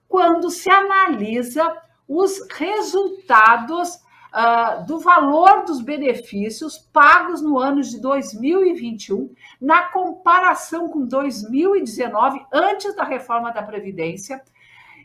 quando 0.09 0.50
se 0.50 0.70
analisa 0.70 1.76
os 2.09 2.40
resultados 2.50 3.94
uh, 3.94 4.85
do 4.87 4.99
valor 4.99 5.64
dos 5.64 5.80
benefícios 5.80 6.78
pagos 6.78 7.40
no 7.40 7.59
ano 7.59 7.82
de 7.82 8.00
2021, 8.00 9.32
na 9.61 9.82
comparação 9.88 10.88
com 10.88 11.06
2019, 11.06 12.44
antes 12.53 12.94
da 12.96 13.05
reforma 13.05 13.53
da 13.53 13.62
Previdência, 13.62 14.42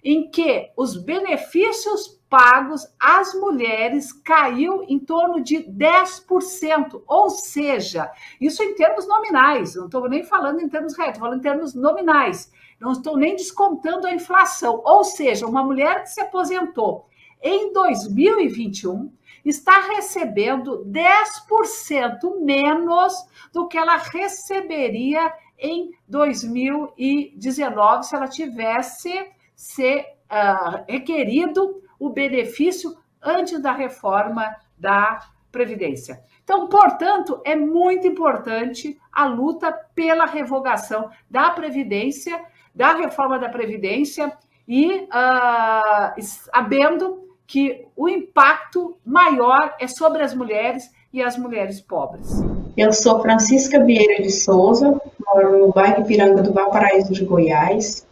em 0.06 0.30
que 0.30 0.70
os 0.78 0.96
benefícios 0.96 2.22
pagos 2.30 2.86
às 3.00 3.34
mulheres 3.34 4.14
caiu 4.14 4.84
em 4.88 5.00
torno 5.00 5.42
de 5.42 5.64
10%, 5.64 7.02
ou 7.08 7.32
seja, 7.32 8.12
isso 8.40 8.62
em 8.62 8.76
termos 8.76 9.08
nominais, 9.08 9.74
não 9.74 9.86
estou 9.86 10.08
nem 10.08 10.24
falando 10.24 10.62
em 10.62 10.70
termos 10.70 10.94
estou 10.96 11.20
falando 11.20 11.40
em 11.40 11.42
termos 11.42 11.74
nominais, 11.74 12.52
não 12.80 12.92
estou 12.92 13.18
nem 13.18 13.36
descontando 13.36 14.06
a 14.06 14.14
inflação, 14.14 14.80
ou 14.86 15.04
seja, 15.04 15.48
uma 15.48 15.64
mulher 15.64 16.04
que 16.04 16.12
se 16.12 16.22
aposentou 16.22 17.08
em 17.42 17.74
2021 17.74 19.12
está 19.44 19.80
recebendo 19.96 20.86
10% 20.86 22.44
menos 22.44 23.14
do 23.52 23.68
que 23.68 23.78
ela 23.78 23.98
receberia 23.98 25.34
em 25.58 25.92
2019 26.08 28.04
se 28.04 28.16
ela 28.16 28.28
tivesse 28.28 29.35
se 29.56 30.00
uh, 30.00 30.84
requerido 30.88 31.82
o 32.00 32.10
benefício 32.10 32.96
antes 33.22 33.62
da 33.62 33.72
reforma 33.72 34.56
da 34.78 35.20
Previdência. 35.52 36.20
Então, 36.44 36.68
portanto, 36.68 37.42
é 37.46 37.56
muito 37.56 38.06
importante 38.06 39.00
a 39.12 39.26
luta 39.26 39.72
pela 39.96 40.26
revogação 40.26 41.10
da 41.32 41.50
Previdência, 41.52 42.40
da 42.74 42.94
reforma 42.94 43.40
da 43.40 43.48
Previdência 43.48 44.32
e 44.68 45.04
uh, 45.04 46.22
sabendo 46.22 47.26
que 47.48 47.88
o 47.96 48.10
impacto 48.10 48.98
maior 49.06 49.76
é 49.80 49.88
sobre 49.88 50.24
as 50.24 50.34
mulheres 50.34 50.92
e 51.14 51.22
as 51.22 51.38
mulheres 51.38 51.80
pobres. 51.80 52.44
Eu 52.76 52.92
sou 52.92 53.22
Francisca 53.22 53.84
Vieira 53.84 54.22
de 54.22 54.32
Souza, 54.32 55.00
moro 55.26 55.60
no 55.60 55.72
bairro 55.72 56.04
Piranga 56.06 56.42
do 56.42 56.52
Valparaíso 56.52 57.14
de 57.14 57.24
Goiás, 57.24 58.05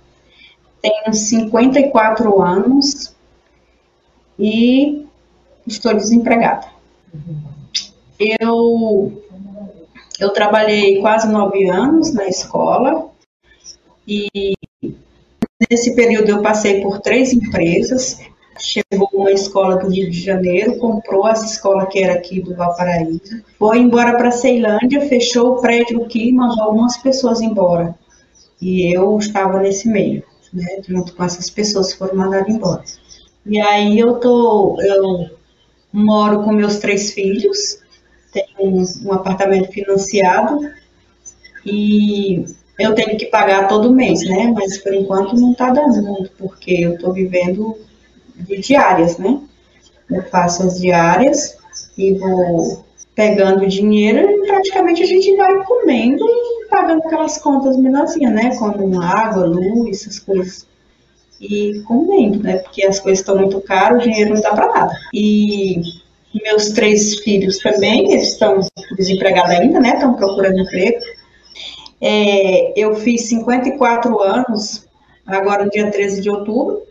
tenho 0.84 1.14
54 1.14 2.42
anos 2.42 3.16
e 4.38 5.08
estou 5.66 5.94
desempregada. 5.94 6.68
Eu, 8.20 9.24
eu 10.20 10.30
trabalhei 10.32 11.00
quase 11.00 11.32
nove 11.32 11.70
anos 11.70 12.14
na 12.14 12.28
escola 12.28 13.10
e 14.06 14.28
nesse 15.70 15.96
período 15.96 16.30
eu 16.30 16.42
passei 16.42 16.82
por 16.82 17.00
três 17.00 17.32
empresas 17.32 18.20
chegou 18.60 19.10
uma 19.14 19.32
escola 19.32 19.78
do 19.78 19.90
Rio 19.90 20.10
de 20.10 20.22
Janeiro, 20.22 20.78
comprou 20.78 21.28
essa 21.28 21.46
escola 21.46 21.86
que 21.86 22.00
era 22.00 22.14
aqui 22.14 22.42
do 22.42 22.56
Valparaíso, 22.56 23.44
foi 23.58 23.80
embora 23.80 24.16
para 24.16 24.32
Ceilândia, 24.32 25.02
fechou 25.08 25.54
o 25.54 25.62
prédio 25.62 26.04
aqui 26.04 26.30
e 26.30 26.34
mandou 26.34 26.64
algumas 26.64 26.98
pessoas 26.98 27.42
embora. 27.42 27.96
E 28.62 28.96
eu 28.96 29.18
estava 29.18 29.60
nesse 29.60 29.90
meio, 29.90 30.24
né, 30.54 30.82
junto 30.88 31.14
com 31.14 31.24
essas 31.24 31.50
pessoas 31.50 31.92
que 31.92 32.00
foram 32.00 32.16
mandadas 32.16 32.54
embora. 32.54 32.84
E 33.46 33.60
aí 33.60 34.00
eu 34.00 34.16
tô, 34.16 34.80
eu 34.82 35.32
moro 35.92 36.44
com 36.44 36.54
meus 36.54 36.78
três 36.78 37.12
filhos, 37.12 37.80
tenho 38.32 38.48
um, 38.60 38.84
um 39.06 39.14
apartamento 39.14 39.72
financiado 39.72 40.60
e 41.66 42.46
eu 42.80 42.96
tenho 42.96 43.18
que 43.18 43.26
pagar 43.26 43.68
todo 43.68 43.94
mês, 43.94 44.24
né? 44.28 44.52
Mas 44.56 44.78
por 44.78 44.94
enquanto 44.94 45.36
não 45.36 45.52
está 45.52 45.70
dando 45.70 46.02
muito, 46.02 46.32
porque 46.38 46.72
eu 46.72 46.94
estou 46.94 47.14
vivendo 47.14 47.78
de 48.36 48.58
diárias, 48.58 49.18
né? 49.18 49.40
Eu 50.10 50.24
faço 50.24 50.64
as 50.64 50.80
diárias 50.80 51.58
e 51.98 52.14
vou 52.14 52.86
pegando 53.16 53.68
dinheiro 53.68 54.30
e 54.30 54.48
praticamente 54.48 55.04
a 55.04 55.06
gente 55.06 55.36
vai 55.36 55.64
comendo 55.64 56.26
pagando 56.74 57.04
aquelas 57.06 57.38
contas 57.38 57.78
menorzinhas, 57.78 58.34
né? 58.34 58.56
Como 58.58 59.02
água, 59.02 59.46
luz, 59.46 60.02
essas 60.02 60.20
coisas. 60.20 60.68
E 61.40 61.82
comendo, 61.88 62.42
né? 62.42 62.58
Porque 62.58 62.86
as 62.86 63.00
coisas 63.00 63.20
estão 63.20 63.38
muito 63.38 63.62
caras, 63.62 64.04
o 64.04 64.10
dinheiro 64.10 64.34
não 64.34 64.42
dá 64.42 64.52
para 64.52 64.68
nada. 64.68 64.94
E 65.14 65.82
meus 66.44 66.70
três 66.70 67.20
filhos 67.20 67.60
também, 67.60 68.12
eles 68.14 68.30
estão 68.30 68.60
desempregados 68.98 69.52
ainda, 69.52 69.80
né? 69.80 69.94
Estão 69.94 70.16
procurando 70.16 70.60
emprego. 70.60 71.00
É, 72.02 72.74
eu 72.80 72.96
fiz 72.96 73.30
54 73.30 74.20
anos, 74.20 74.88
agora 75.26 75.66
no 75.66 75.72
dia 75.72 75.90
13 75.92 76.22
de 76.22 76.30
outubro, 76.30 76.84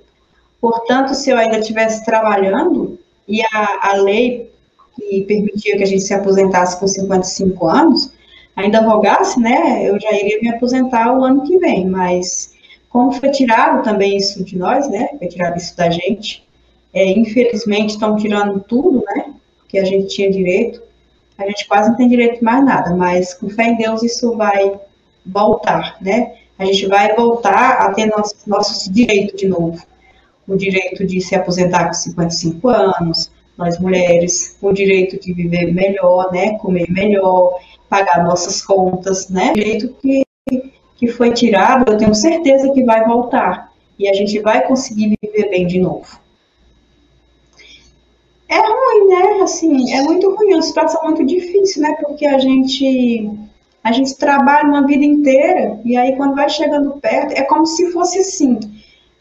Portanto, 0.63 1.13
se 1.17 1.29
eu 1.29 1.37
ainda 1.37 1.59
estivesse 1.59 2.05
trabalhando 2.05 2.97
e 3.27 3.43
a, 3.43 3.91
a 3.91 3.97
lei 3.97 4.49
que 4.95 5.23
permitia 5.23 5.77
que 5.77 5.83
a 5.83 5.87
gente 5.87 6.05
se 6.05 6.15
aposentasse 6.15 6.79
com 6.79 6.87
55 6.87 7.69
anos 7.69 8.13
ainda 8.57 8.81
rogasse, 8.81 9.41
né, 9.41 9.89
eu 9.89 9.99
já 10.01 10.13
iria 10.13 10.41
me 10.41 10.49
aposentar 10.51 11.17
o 11.17 11.25
ano 11.25 11.43
que 11.43 11.59
vem, 11.59 11.87
mas 11.87 12.53
como 12.89 13.13
foi 13.13 13.31
tirado 13.31 13.83
também 13.83 14.17
isso 14.17 14.45
de 14.45 14.59
nós, 14.59 14.89
né, 14.91 15.09
foi 15.19 15.29
tirado 15.29 15.57
isso 15.57 15.77
da 15.77 15.91
gente, 15.91 16.47
é, 16.93 17.11
infelizmente 17.11 17.91
estão 17.91 18.17
tirando 18.17 18.61
tudo, 18.61 19.05
né, 19.07 19.35
que 19.69 19.79
a 19.79 19.85
gente 19.85 20.15
tinha 20.15 20.31
direito, 20.31 20.83
a 21.39 21.47
gente 21.47 21.67
quase 21.67 21.91
não 21.91 21.97
tem 21.97 22.09
direito 22.09 22.39
de 22.39 22.45
mais 22.45 22.65
nada, 22.65 22.95
mas 22.95 23.35
com 23.35 23.49
fé 23.49 23.65
em 23.65 23.77
Deus 23.77 24.03
isso 24.03 24.37
vai 24.37 24.79
voltar, 25.25 25.97
né, 26.01 26.35
a 26.59 26.65
gente 26.65 26.87
vai 26.87 27.15
voltar 27.15 27.79
a 27.79 27.93
ter 27.95 28.07
nossos, 28.07 28.47
nossos 28.47 28.93
direitos 28.93 29.41
de 29.41 29.49
novo 29.49 29.83
o 30.47 30.57
direito 30.57 31.07
de 31.07 31.21
se 31.21 31.35
aposentar 31.35 31.87
com 31.87 31.95
55 31.95 32.69
anos, 32.69 33.31
nós 33.57 33.79
mulheres, 33.79 34.57
o 34.61 34.73
direito 34.73 35.21
de 35.21 35.33
viver 35.33 35.73
melhor, 35.73 36.33
né, 36.33 36.59
comer 36.59 36.91
melhor, 36.91 37.59
pagar 37.93 38.25
nossas 38.25 38.57
contas, 38.65 39.29
né, 39.29 39.53
direito 39.53 39.87
que, 40.01 40.25
que 40.97 41.07
foi 41.17 41.31
tirado, 41.41 41.93
eu 41.93 41.99
tenho 41.99 42.15
certeza 42.15 42.73
que 42.73 42.83
vai 42.91 43.01
voltar, 43.05 43.71
e 43.99 44.09
a 44.09 44.15
gente 44.15 44.41
vai 44.41 44.67
conseguir 44.67 45.09
viver 45.23 45.51
bem 45.51 45.67
de 45.67 45.79
novo. 45.79 46.09
É 48.49 48.59
ruim, 48.59 49.03
né, 49.13 49.43
assim, 49.43 49.93
é 49.93 50.01
muito 50.03 50.35
ruim, 50.35 50.53
é 50.53 50.57
uma 50.57 50.63
situação 50.71 51.01
muito 51.05 51.23
difícil, 51.35 51.83
né, 51.83 51.91
porque 52.01 52.27
a 52.27 52.39
gente 52.39 53.31
A 53.85 53.91
gente 53.91 54.17
trabalha 54.17 54.69
uma 54.69 54.87
vida 54.87 55.05
inteira 55.05 55.81
e 55.85 55.97
aí 55.97 56.15
quando 56.17 56.37
vai 56.37 56.49
chegando 56.49 57.01
perto, 57.01 57.33
é 57.35 57.43
como 57.43 57.67
se 57.67 57.91
fosse 57.91 58.17
assim, 58.21 58.61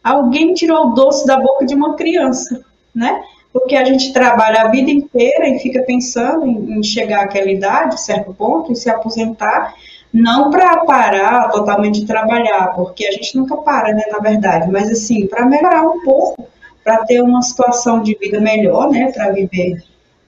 alguém 0.03 0.53
tirou 0.53 0.79
o 0.81 0.93
doce 0.93 1.25
da 1.25 1.37
boca 1.39 1.65
de 1.65 1.73
uma 1.73 1.95
criança, 1.95 2.63
né? 2.93 3.11
Porque 3.53 3.75
a 3.75 3.83
gente 3.83 4.13
trabalha 4.13 4.61
a 4.61 4.67
vida 4.69 4.89
inteira 4.89 5.47
e 5.49 5.59
fica 5.59 5.83
pensando 5.83 6.45
em, 6.45 6.79
em 6.79 6.83
chegar 6.83 7.23
àquela 7.23 7.51
idade, 7.51 7.99
certo 7.99 8.33
ponto, 8.33 8.71
e 8.71 8.75
se 8.75 8.89
aposentar, 8.89 9.73
não 10.13 10.49
para 10.49 10.85
parar 10.85 11.49
totalmente 11.49 12.01
de 12.01 12.07
trabalhar, 12.07 12.73
porque 12.75 13.05
a 13.05 13.11
gente 13.11 13.37
nunca 13.37 13.57
para, 13.57 13.93
né, 13.93 14.03
na 14.11 14.19
verdade, 14.19 14.69
mas 14.71 14.89
assim, 14.89 15.27
para 15.27 15.45
melhorar 15.45 15.83
um 15.83 16.01
pouco, 16.01 16.47
para 16.83 17.05
ter 17.05 17.21
uma 17.21 17.41
situação 17.41 18.01
de 18.01 18.17
vida 18.17 18.39
melhor, 18.39 18.89
né, 18.89 19.11
para 19.11 19.31
viver 19.31 19.81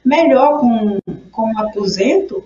melhor 0.03 0.59
com, 0.59 0.99
com 1.31 1.51
um 1.51 1.59
aposento, 1.59 2.43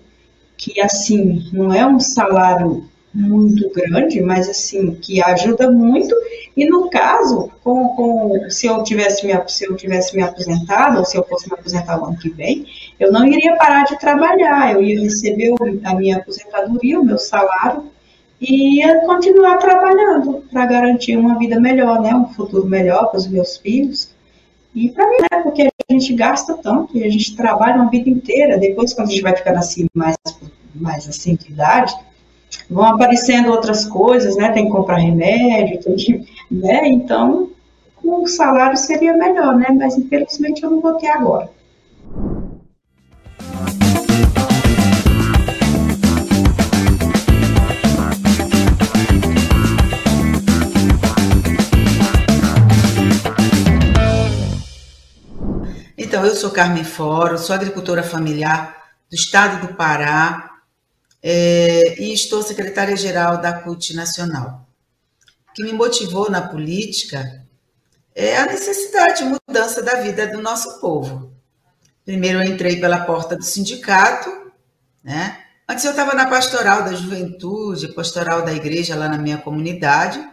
que 0.56 0.80
assim, 0.80 1.50
não 1.54 1.74
é 1.74 1.86
um 1.86 2.00
salário 2.00 2.88
muito 3.14 3.70
grande, 3.72 4.22
mas 4.22 4.50
assim, 4.50 4.96
que 4.96 5.22
ajuda 5.22 5.72
muito. 5.72 6.16
E 6.58 6.66
no 6.66 6.90
caso, 6.90 7.52
com, 7.64 7.90
com, 7.90 8.50
se, 8.50 8.66
eu 8.66 8.82
tivesse 8.82 9.28
me, 9.28 9.34
se 9.48 9.66
eu 9.66 9.76
tivesse 9.76 10.16
me 10.16 10.24
aposentado, 10.24 10.98
ou 10.98 11.06
se 11.06 11.16
eu 11.16 11.24
fosse 11.24 11.48
me 11.48 11.54
aposentar 11.54 12.02
o 12.02 12.06
ano 12.06 12.18
que 12.18 12.30
vem, 12.30 12.66
eu 13.00 13.12
não 13.12 13.28
iria 13.28 13.56
parar 13.58 13.84
de 13.84 14.00
trabalhar, 14.00 14.74
eu 14.74 14.82
ia 14.82 15.00
receber 15.00 15.54
a 15.84 15.94
minha 15.94 16.18
aposentadoria, 16.18 17.00
o 17.00 17.06
meu 17.06 17.20
salário, 17.20 17.84
e 18.42 18.80
ia 18.80 19.02
continuar 19.06 19.58
trabalhando 19.58 20.44
para 20.52 20.66
garantir 20.66 21.16
uma 21.16 21.38
vida 21.38 21.60
melhor, 21.60 22.02
né, 22.02 22.16
um 22.16 22.34
futuro 22.34 22.66
melhor 22.66 23.12
para 23.12 23.20
os 23.20 23.28
meus 23.28 23.58
filhos. 23.58 24.10
E 24.74 24.90
para 24.90 25.08
mim, 25.08 25.18
né, 25.32 25.44
porque 25.44 25.62
a 25.62 25.94
gente 25.94 26.12
gasta 26.16 26.56
tanto 26.56 26.98
e 26.98 27.04
a 27.04 27.10
gente 27.10 27.36
trabalha 27.36 27.76
uma 27.76 27.92
vida 27.92 28.10
inteira, 28.10 28.58
depois 28.58 28.96
quando 28.96 29.10
a 29.10 29.12
gente 29.12 29.22
vai 29.22 29.36
ficando 29.36 29.58
assim, 29.58 29.88
mais, 29.94 30.18
mais 30.74 31.08
assim 31.08 31.36
de 31.36 31.52
idade, 31.52 31.94
vão 32.70 32.86
aparecendo 32.86 33.52
outras 33.52 33.86
coisas, 33.86 34.36
né? 34.36 34.52
Tem 34.52 34.66
que 34.66 34.72
comprar 34.72 34.98
remédio, 34.98 35.80
tem 35.82 35.96
que, 35.96 36.26
né? 36.52 36.88
Então, 36.88 37.50
o 38.04 38.28
salário 38.28 38.78
seria 38.78 39.14
melhor, 39.14 39.56
né? 39.56 39.68
Mas 39.78 39.98
infelizmente 39.98 40.64
eu 40.64 40.72
não 40.72 40.82
vou 40.82 40.94
ter 40.96 41.08
agora. 41.08 41.50
Então, 55.98 56.26
eu 56.26 56.36
sou 56.36 56.52
Carmen 56.52 56.84
Foro, 56.84 57.38
sou 57.38 57.54
agricultora 57.56 58.02
familiar 58.02 58.76
do 59.10 59.16
estado 59.16 59.68
do 59.68 59.74
Pará, 59.74 60.57
é, 61.22 62.02
e 62.02 62.14
estou 62.14 62.42
secretária-geral 62.42 63.42
da 63.42 63.54
CUT 63.54 63.96
Nacional. 63.96 64.68
O 65.50 65.54
que 65.54 65.64
me 65.64 65.74
motivou 65.74 66.30
na 66.30 66.42
política 66.42 67.44
é 68.16 68.38
a 68.38 68.46
necessidade 68.46 69.24
de 69.24 69.26
mudança 69.26 69.82
da 69.82 70.02
vida 70.02 70.28
do 70.28 70.42
nosso 70.42 70.80
povo. 70.80 71.32
Primeiro 72.06 72.42
eu 72.42 72.52
entrei 72.52 72.80
pela 72.80 73.06
porta 73.06 73.36
do 73.36 73.44
sindicato, 73.44 74.30
né? 75.04 75.44
Antes 75.70 75.84
eu 75.84 75.92
estava 75.92 76.14
na 76.14 76.28
pastoral 76.28 76.84
da 76.84 76.94
juventude, 76.94 77.94
pastoral 77.94 78.44
da 78.44 78.54
igreja 78.54 78.96
lá 78.96 79.10
na 79.10 79.18
minha 79.18 79.38
comunidade. 79.38 80.26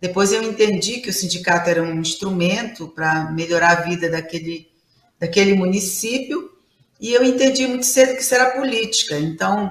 Depois 0.00 0.32
eu 0.32 0.42
entendi 0.42 0.98
que 1.00 1.10
o 1.10 1.12
sindicato 1.12 1.68
era 1.68 1.82
um 1.82 2.00
instrumento 2.00 2.88
para 2.88 3.30
melhorar 3.32 3.72
a 3.72 3.80
vida 3.82 4.08
daquele, 4.08 4.70
daquele 5.18 5.54
município 5.54 6.50
e 6.98 7.12
eu 7.12 7.22
entendi 7.22 7.66
muito 7.66 7.84
cedo 7.84 8.14
que 8.14 8.22
isso 8.22 8.34
era 8.34 8.52
política. 8.52 9.18
Então, 9.18 9.70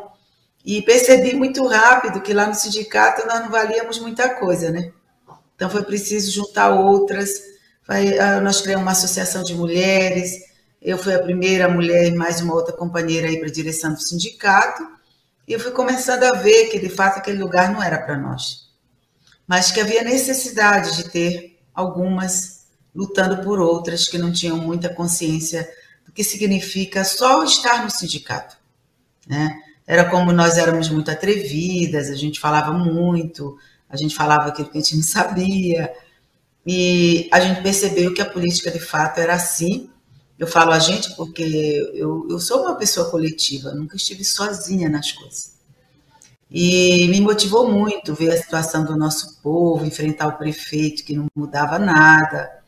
e 0.65 0.82
percebi 0.82 1.36
muito 1.36 1.65
rápido 1.67 2.21
que 2.21 2.34
lá 2.34 2.47
no 2.47 2.56
sindicato 2.56 3.25
nós 3.28 3.39
não 3.41 3.51
valíamos 3.51 3.99
muita 3.99 4.30
coisa, 4.30 4.71
né? 4.71 4.91
Então 5.56 5.69
foi 5.69 5.84
preciso 5.84 6.32
juntar 6.32 6.71
outras. 6.71 7.30
Ah, 7.88 8.41
nós 8.41 8.62
criamos 8.62 8.84
uma 8.84 8.91
associação 8.91 9.43
de 9.43 9.54
mulheres. 9.54 10.32
Eu 10.82 10.97
fui 10.97 11.13
a 11.13 11.21
primeira 11.21 11.69
mulher 11.69 12.08
e 12.08 12.15
mais 12.15 12.41
uma 12.41 12.56
outra 12.56 12.75
companheira 12.75 13.28
aí 13.28 13.38
para 13.38 13.47
a 13.47 13.51
direção 13.51 13.93
do 13.93 14.01
sindicato. 14.01 14.82
E 15.47 15.54
eu 15.54 15.60
fui 15.60 15.71
começando 15.71 16.23
a 16.23 16.32
ver 16.34 16.69
que 16.69 16.80
de 16.80 16.89
fato 16.89 17.19
aquele 17.19 17.38
lugar 17.38 17.71
não 17.71 17.82
era 17.82 17.99
para 17.99 18.17
nós, 18.17 18.71
mas 19.47 19.71
que 19.71 19.80
havia 19.80 20.04
necessidade 20.04 20.97
de 20.97 21.10
ter 21.12 21.60
algumas 21.75 22.65
lutando 22.93 23.43
por 23.43 23.60
outras 23.60 24.08
que 24.08 24.17
não 24.17 24.32
tinham 24.32 24.58
muita 24.58 24.89
consciência 24.89 25.69
do 26.04 26.12
que 26.12 26.23
significa 26.23 27.04
só 27.04 27.43
estar 27.43 27.84
no 27.84 27.91
sindicato, 27.91 28.58
né? 29.28 29.62
Era 29.87 30.09
como 30.09 30.31
nós 30.31 30.57
éramos 30.57 30.89
muito 30.89 31.11
atrevidas, 31.11 32.09
a 32.09 32.15
gente 32.15 32.39
falava 32.39 32.71
muito, 32.73 33.57
a 33.89 33.95
gente 33.95 34.15
falava 34.15 34.49
aquilo 34.49 34.69
que 34.69 34.77
a 34.77 34.81
gente 34.81 34.95
não 34.95 35.03
sabia. 35.03 35.93
E 36.65 37.29
a 37.31 37.39
gente 37.39 37.61
percebeu 37.61 38.13
que 38.13 38.21
a 38.21 38.29
política 38.29 38.71
de 38.71 38.79
fato 38.79 39.19
era 39.19 39.35
assim. 39.35 39.89
Eu 40.37 40.47
falo 40.47 40.71
a 40.71 40.79
gente 40.79 41.15
porque 41.15 41.91
eu, 41.93 42.27
eu 42.29 42.39
sou 42.39 42.63
uma 42.63 42.75
pessoa 42.75 43.09
coletiva, 43.09 43.71
nunca 43.73 43.95
estive 43.95 44.23
sozinha 44.23 44.89
nas 44.89 45.11
coisas. 45.11 45.53
E 46.49 47.07
me 47.09 47.21
motivou 47.21 47.71
muito 47.71 48.13
ver 48.13 48.31
a 48.31 48.41
situação 48.41 48.83
do 48.83 48.97
nosso 48.97 49.41
povo, 49.41 49.85
enfrentar 49.85 50.27
o 50.27 50.37
prefeito 50.37 51.03
que 51.03 51.15
não 51.15 51.27
mudava 51.35 51.77
nada. 51.77 52.63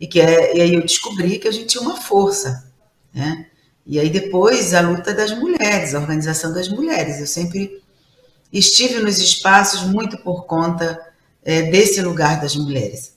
E, 0.00 0.06
que 0.06 0.20
é, 0.20 0.56
e 0.56 0.60
aí 0.60 0.74
eu 0.74 0.82
descobri 0.82 1.38
que 1.38 1.48
a 1.48 1.50
gente 1.50 1.66
tinha 1.66 1.82
uma 1.82 1.96
força, 1.96 2.70
né? 3.12 3.46
E 3.88 3.98
aí 3.98 4.10
depois 4.10 4.74
a 4.74 4.82
luta 4.82 5.14
das 5.14 5.30
mulheres, 5.30 5.94
a 5.94 5.98
organização 5.98 6.52
das 6.52 6.68
mulheres. 6.68 7.18
Eu 7.18 7.26
sempre 7.26 7.82
estive 8.52 9.00
nos 9.00 9.18
espaços 9.18 9.82
muito 9.84 10.18
por 10.18 10.44
conta 10.44 11.00
é, 11.42 11.62
desse 11.62 12.02
lugar 12.02 12.38
das 12.38 12.54
mulheres. 12.54 13.14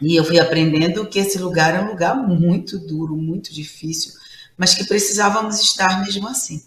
E 0.00 0.16
eu 0.16 0.24
fui 0.24 0.40
aprendendo 0.40 1.06
que 1.06 1.18
esse 1.18 1.38
lugar 1.38 1.74
é 1.74 1.80
um 1.82 1.90
lugar 1.90 2.16
muito 2.16 2.78
duro, 2.78 3.14
muito 3.14 3.52
difícil, 3.52 4.14
mas 4.56 4.74
que 4.74 4.84
precisávamos 4.84 5.60
estar 5.60 6.02
mesmo 6.02 6.26
assim. 6.26 6.62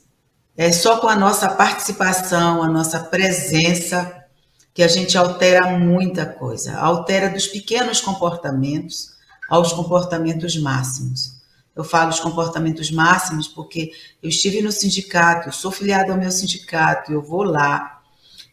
É 0.56 0.72
só 0.72 1.00
com 1.00 1.08
a 1.08 1.16
nossa 1.16 1.50
participação, 1.50 2.62
a 2.62 2.70
nossa 2.70 3.00
presença, 3.00 4.24
que 4.72 4.84
a 4.84 4.88
gente 4.88 5.18
altera 5.18 5.78
muita 5.80 6.28
coisa. 6.28 6.78
Altera 6.78 7.30
dos 7.30 7.48
pequenos 7.48 8.02
comportamentos 8.02 9.16
aos 9.50 9.74
comportamentos 9.74 10.56
máximos. 10.58 11.35
Eu 11.76 11.84
falo 11.84 12.10
os 12.10 12.20
comportamentos 12.20 12.90
máximos 12.90 13.48
porque 13.48 13.92
eu 14.24 14.30
estive 14.30 14.62
no 14.62 14.72
sindicato, 14.72 15.54
sou 15.54 15.72
filiado 15.72 16.12
ao 16.12 16.18
meu 16.18 16.32
sindicato, 16.32 17.12
eu 17.12 17.22
vou 17.22 17.44
lá. 17.44 18.02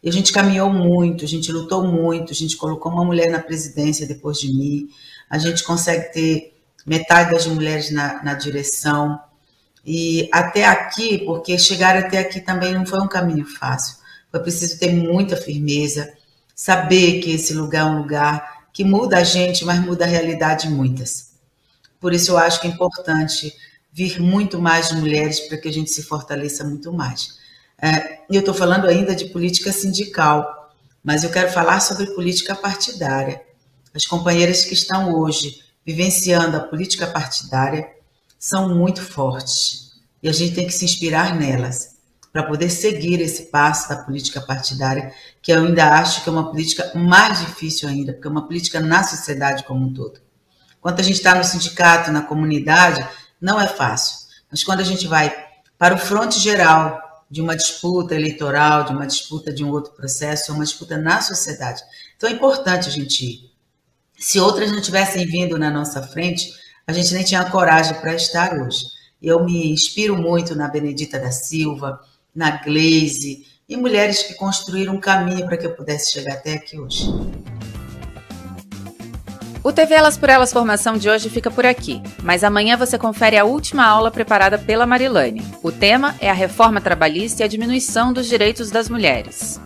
E 0.02 0.08
a 0.08 0.12
gente 0.12 0.32
caminhou 0.32 0.68
muito, 0.72 1.24
a 1.24 1.28
gente 1.28 1.52
lutou 1.52 1.86
muito, 1.86 2.32
a 2.32 2.34
gente 2.34 2.56
colocou 2.56 2.90
uma 2.90 3.04
mulher 3.04 3.30
na 3.30 3.38
presidência 3.38 4.06
depois 4.06 4.38
de 4.40 4.48
mim, 4.48 4.88
a 5.30 5.38
gente 5.38 5.62
consegue 5.62 6.12
ter 6.12 6.58
metade 6.84 7.30
das 7.30 7.46
mulheres 7.46 7.92
na, 7.92 8.22
na 8.24 8.34
direção. 8.34 9.20
E 9.86 10.28
até 10.32 10.64
aqui, 10.64 11.18
porque 11.18 11.56
chegar 11.56 11.96
até 11.96 12.18
aqui 12.18 12.40
também 12.40 12.74
não 12.74 12.84
foi 12.84 13.00
um 13.00 13.08
caminho 13.08 13.46
fácil. 13.46 13.96
Foi 14.30 14.40
preciso 14.40 14.78
ter 14.78 14.92
muita 14.92 15.36
firmeza, 15.36 16.12
saber 16.54 17.20
que 17.20 17.32
esse 17.32 17.54
lugar 17.54 17.86
é 17.86 17.90
um 17.90 17.98
lugar 17.98 18.66
que 18.72 18.84
muda 18.84 19.18
a 19.18 19.24
gente, 19.24 19.64
mas 19.64 19.78
muda 19.78 20.04
a 20.04 20.08
realidade 20.08 20.66
de 20.66 20.74
muitas. 20.74 21.31
Por 22.02 22.12
isso 22.12 22.32
eu 22.32 22.36
acho 22.36 22.60
que 22.60 22.66
é 22.66 22.70
importante 22.70 23.56
vir 23.92 24.20
muito 24.20 24.60
mais 24.60 24.90
mulheres 24.90 25.38
para 25.38 25.56
que 25.56 25.68
a 25.68 25.72
gente 25.72 25.88
se 25.88 26.02
fortaleça 26.02 26.64
muito 26.64 26.92
mais. 26.92 27.38
É, 27.80 28.18
eu 28.28 28.40
estou 28.40 28.52
falando 28.52 28.88
ainda 28.88 29.14
de 29.14 29.26
política 29.26 29.70
sindical, 29.70 30.74
mas 31.02 31.22
eu 31.22 31.30
quero 31.30 31.52
falar 31.52 31.78
sobre 31.78 32.06
política 32.06 32.56
partidária. 32.56 33.40
As 33.94 34.04
companheiras 34.04 34.64
que 34.64 34.74
estão 34.74 35.14
hoje 35.14 35.62
vivenciando 35.86 36.56
a 36.56 36.60
política 36.60 37.06
partidária 37.06 37.88
são 38.36 38.74
muito 38.74 39.00
fortes 39.00 39.92
e 40.20 40.28
a 40.28 40.32
gente 40.32 40.56
tem 40.56 40.66
que 40.66 40.74
se 40.74 40.84
inspirar 40.84 41.38
nelas 41.38 41.98
para 42.32 42.42
poder 42.42 42.68
seguir 42.68 43.20
esse 43.20 43.44
passo 43.44 43.88
da 43.88 43.96
política 43.96 44.40
partidária, 44.40 45.12
que 45.40 45.52
eu 45.52 45.64
ainda 45.64 45.84
acho 46.00 46.24
que 46.24 46.28
é 46.28 46.32
uma 46.32 46.50
política 46.50 46.90
mais 46.96 47.38
difícil 47.40 47.88
ainda, 47.88 48.12
porque 48.12 48.26
é 48.26 48.30
uma 48.30 48.46
política 48.46 48.80
na 48.80 49.04
sociedade 49.04 49.62
como 49.62 49.86
um 49.86 49.92
todo. 49.92 50.20
Quando 50.82 50.98
a 50.98 51.02
gente 51.04 51.14
está 51.14 51.32
no 51.36 51.44
sindicato, 51.44 52.10
na 52.10 52.22
comunidade, 52.22 53.06
não 53.40 53.58
é 53.60 53.68
fácil. 53.68 54.26
Mas 54.50 54.64
quando 54.64 54.80
a 54.80 54.84
gente 54.84 55.06
vai 55.06 55.32
para 55.78 55.94
o 55.94 55.98
fronte 55.98 56.40
geral 56.40 57.24
de 57.30 57.40
uma 57.40 57.56
disputa 57.56 58.16
eleitoral, 58.16 58.84
de 58.84 58.92
uma 58.92 59.06
disputa 59.06 59.52
de 59.52 59.64
um 59.64 59.70
outro 59.70 59.92
processo, 59.92 60.50
é 60.50 60.54
uma 60.54 60.64
disputa 60.64 60.98
na 60.98 61.22
sociedade. 61.22 61.80
Então 62.16 62.28
é 62.28 62.32
importante 62.32 62.88
a 62.88 62.92
gente 62.92 63.24
ir. 63.24 63.52
Se 64.18 64.40
outras 64.40 64.72
não 64.72 64.82
tivessem 64.82 65.24
vindo 65.24 65.56
na 65.56 65.70
nossa 65.70 66.02
frente, 66.02 66.52
a 66.84 66.92
gente 66.92 67.14
nem 67.14 67.22
tinha 67.24 67.48
coragem 67.48 67.94
para 68.00 68.14
estar 68.14 68.52
hoje. 68.60 68.84
Eu 69.22 69.44
me 69.44 69.70
inspiro 69.70 70.16
muito 70.16 70.56
na 70.56 70.66
Benedita 70.66 71.16
da 71.16 71.30
Silva, 71.30 72.00
na 72.34 72.50
Glaze 72.56 73.46
e 73.68 73.76
mulheres 73.76 74.24
que 74.24 74.34
construíram 74.34 74.96
um 74.96 75.00
caminho 75.00 75.46
para 75.46 75.56
que 75.56 75.64
eu 75.64 75.76
pudesse 75.76 76.10
chegar 76.10 76.34
até 76.34 76.54
aqui 76.54 76.76
hoje. 76.76 77.06
O 79.64 79.72
TV 79.72 79.94
Elas 79.94 80.16
por 80.16 80.28
Elas 80.28 80.52
Formação 80.52 80.96
de 80.96 81.08
hoje 81.08 81.30
fica 81.30 81.48
por 81.48 81.64
aqui, 81.64 82.02
mas 82.20 82.42
amanhã 82.42 82.76
você 82.76 82.98
confere 82.98 83.38
a 83.38 83.44
última 83.44 83.86
aula 83.86 84.10
preparada 84.10 84.58
pela 84.58 84.86
Marilane. 84.86 85.46
O 85.62 85.70
tema 85.70 86.16
é 86.20 86.28
a 86.28 86.34
reforma 86.34 86.80
trabalhista 86.80 87.42
e 87.42 87.44
a 87.44 87.48
diminuição 87.48 88.12
dos 88.12 88.26
direitos 88.26 88.72
das 88.72 88.88
mulheres. 88.88 89.60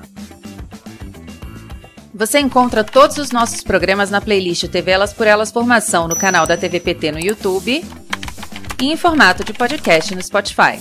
Você 2.13 2.39
encontra 2.39 2.85
todos 2.85 3.17
os 3.17 3.31
nossos 3.31 3.63
programas 3.63 4.11
na 4.11 4.21
playlist 4.21 4.69
TV 4.69 4.91
Elas 4.91 5.15
por 5.15 5.27
Elas 5.27 5.51
Formação 5.51 6.07
no 6.07 6.17
canal 6.17 6.47
da 6.47 6.59
TVPT 6.59 7.13
no 7.13 7.19
YouTube 7.19 7.83
e 8.79 8.93
em 8.93 8.97
formato 8.99 9.45
de 9.45 9.55
podcast 9.55 10.15
no 10.15 10.23
Spotify. 10.23 10.79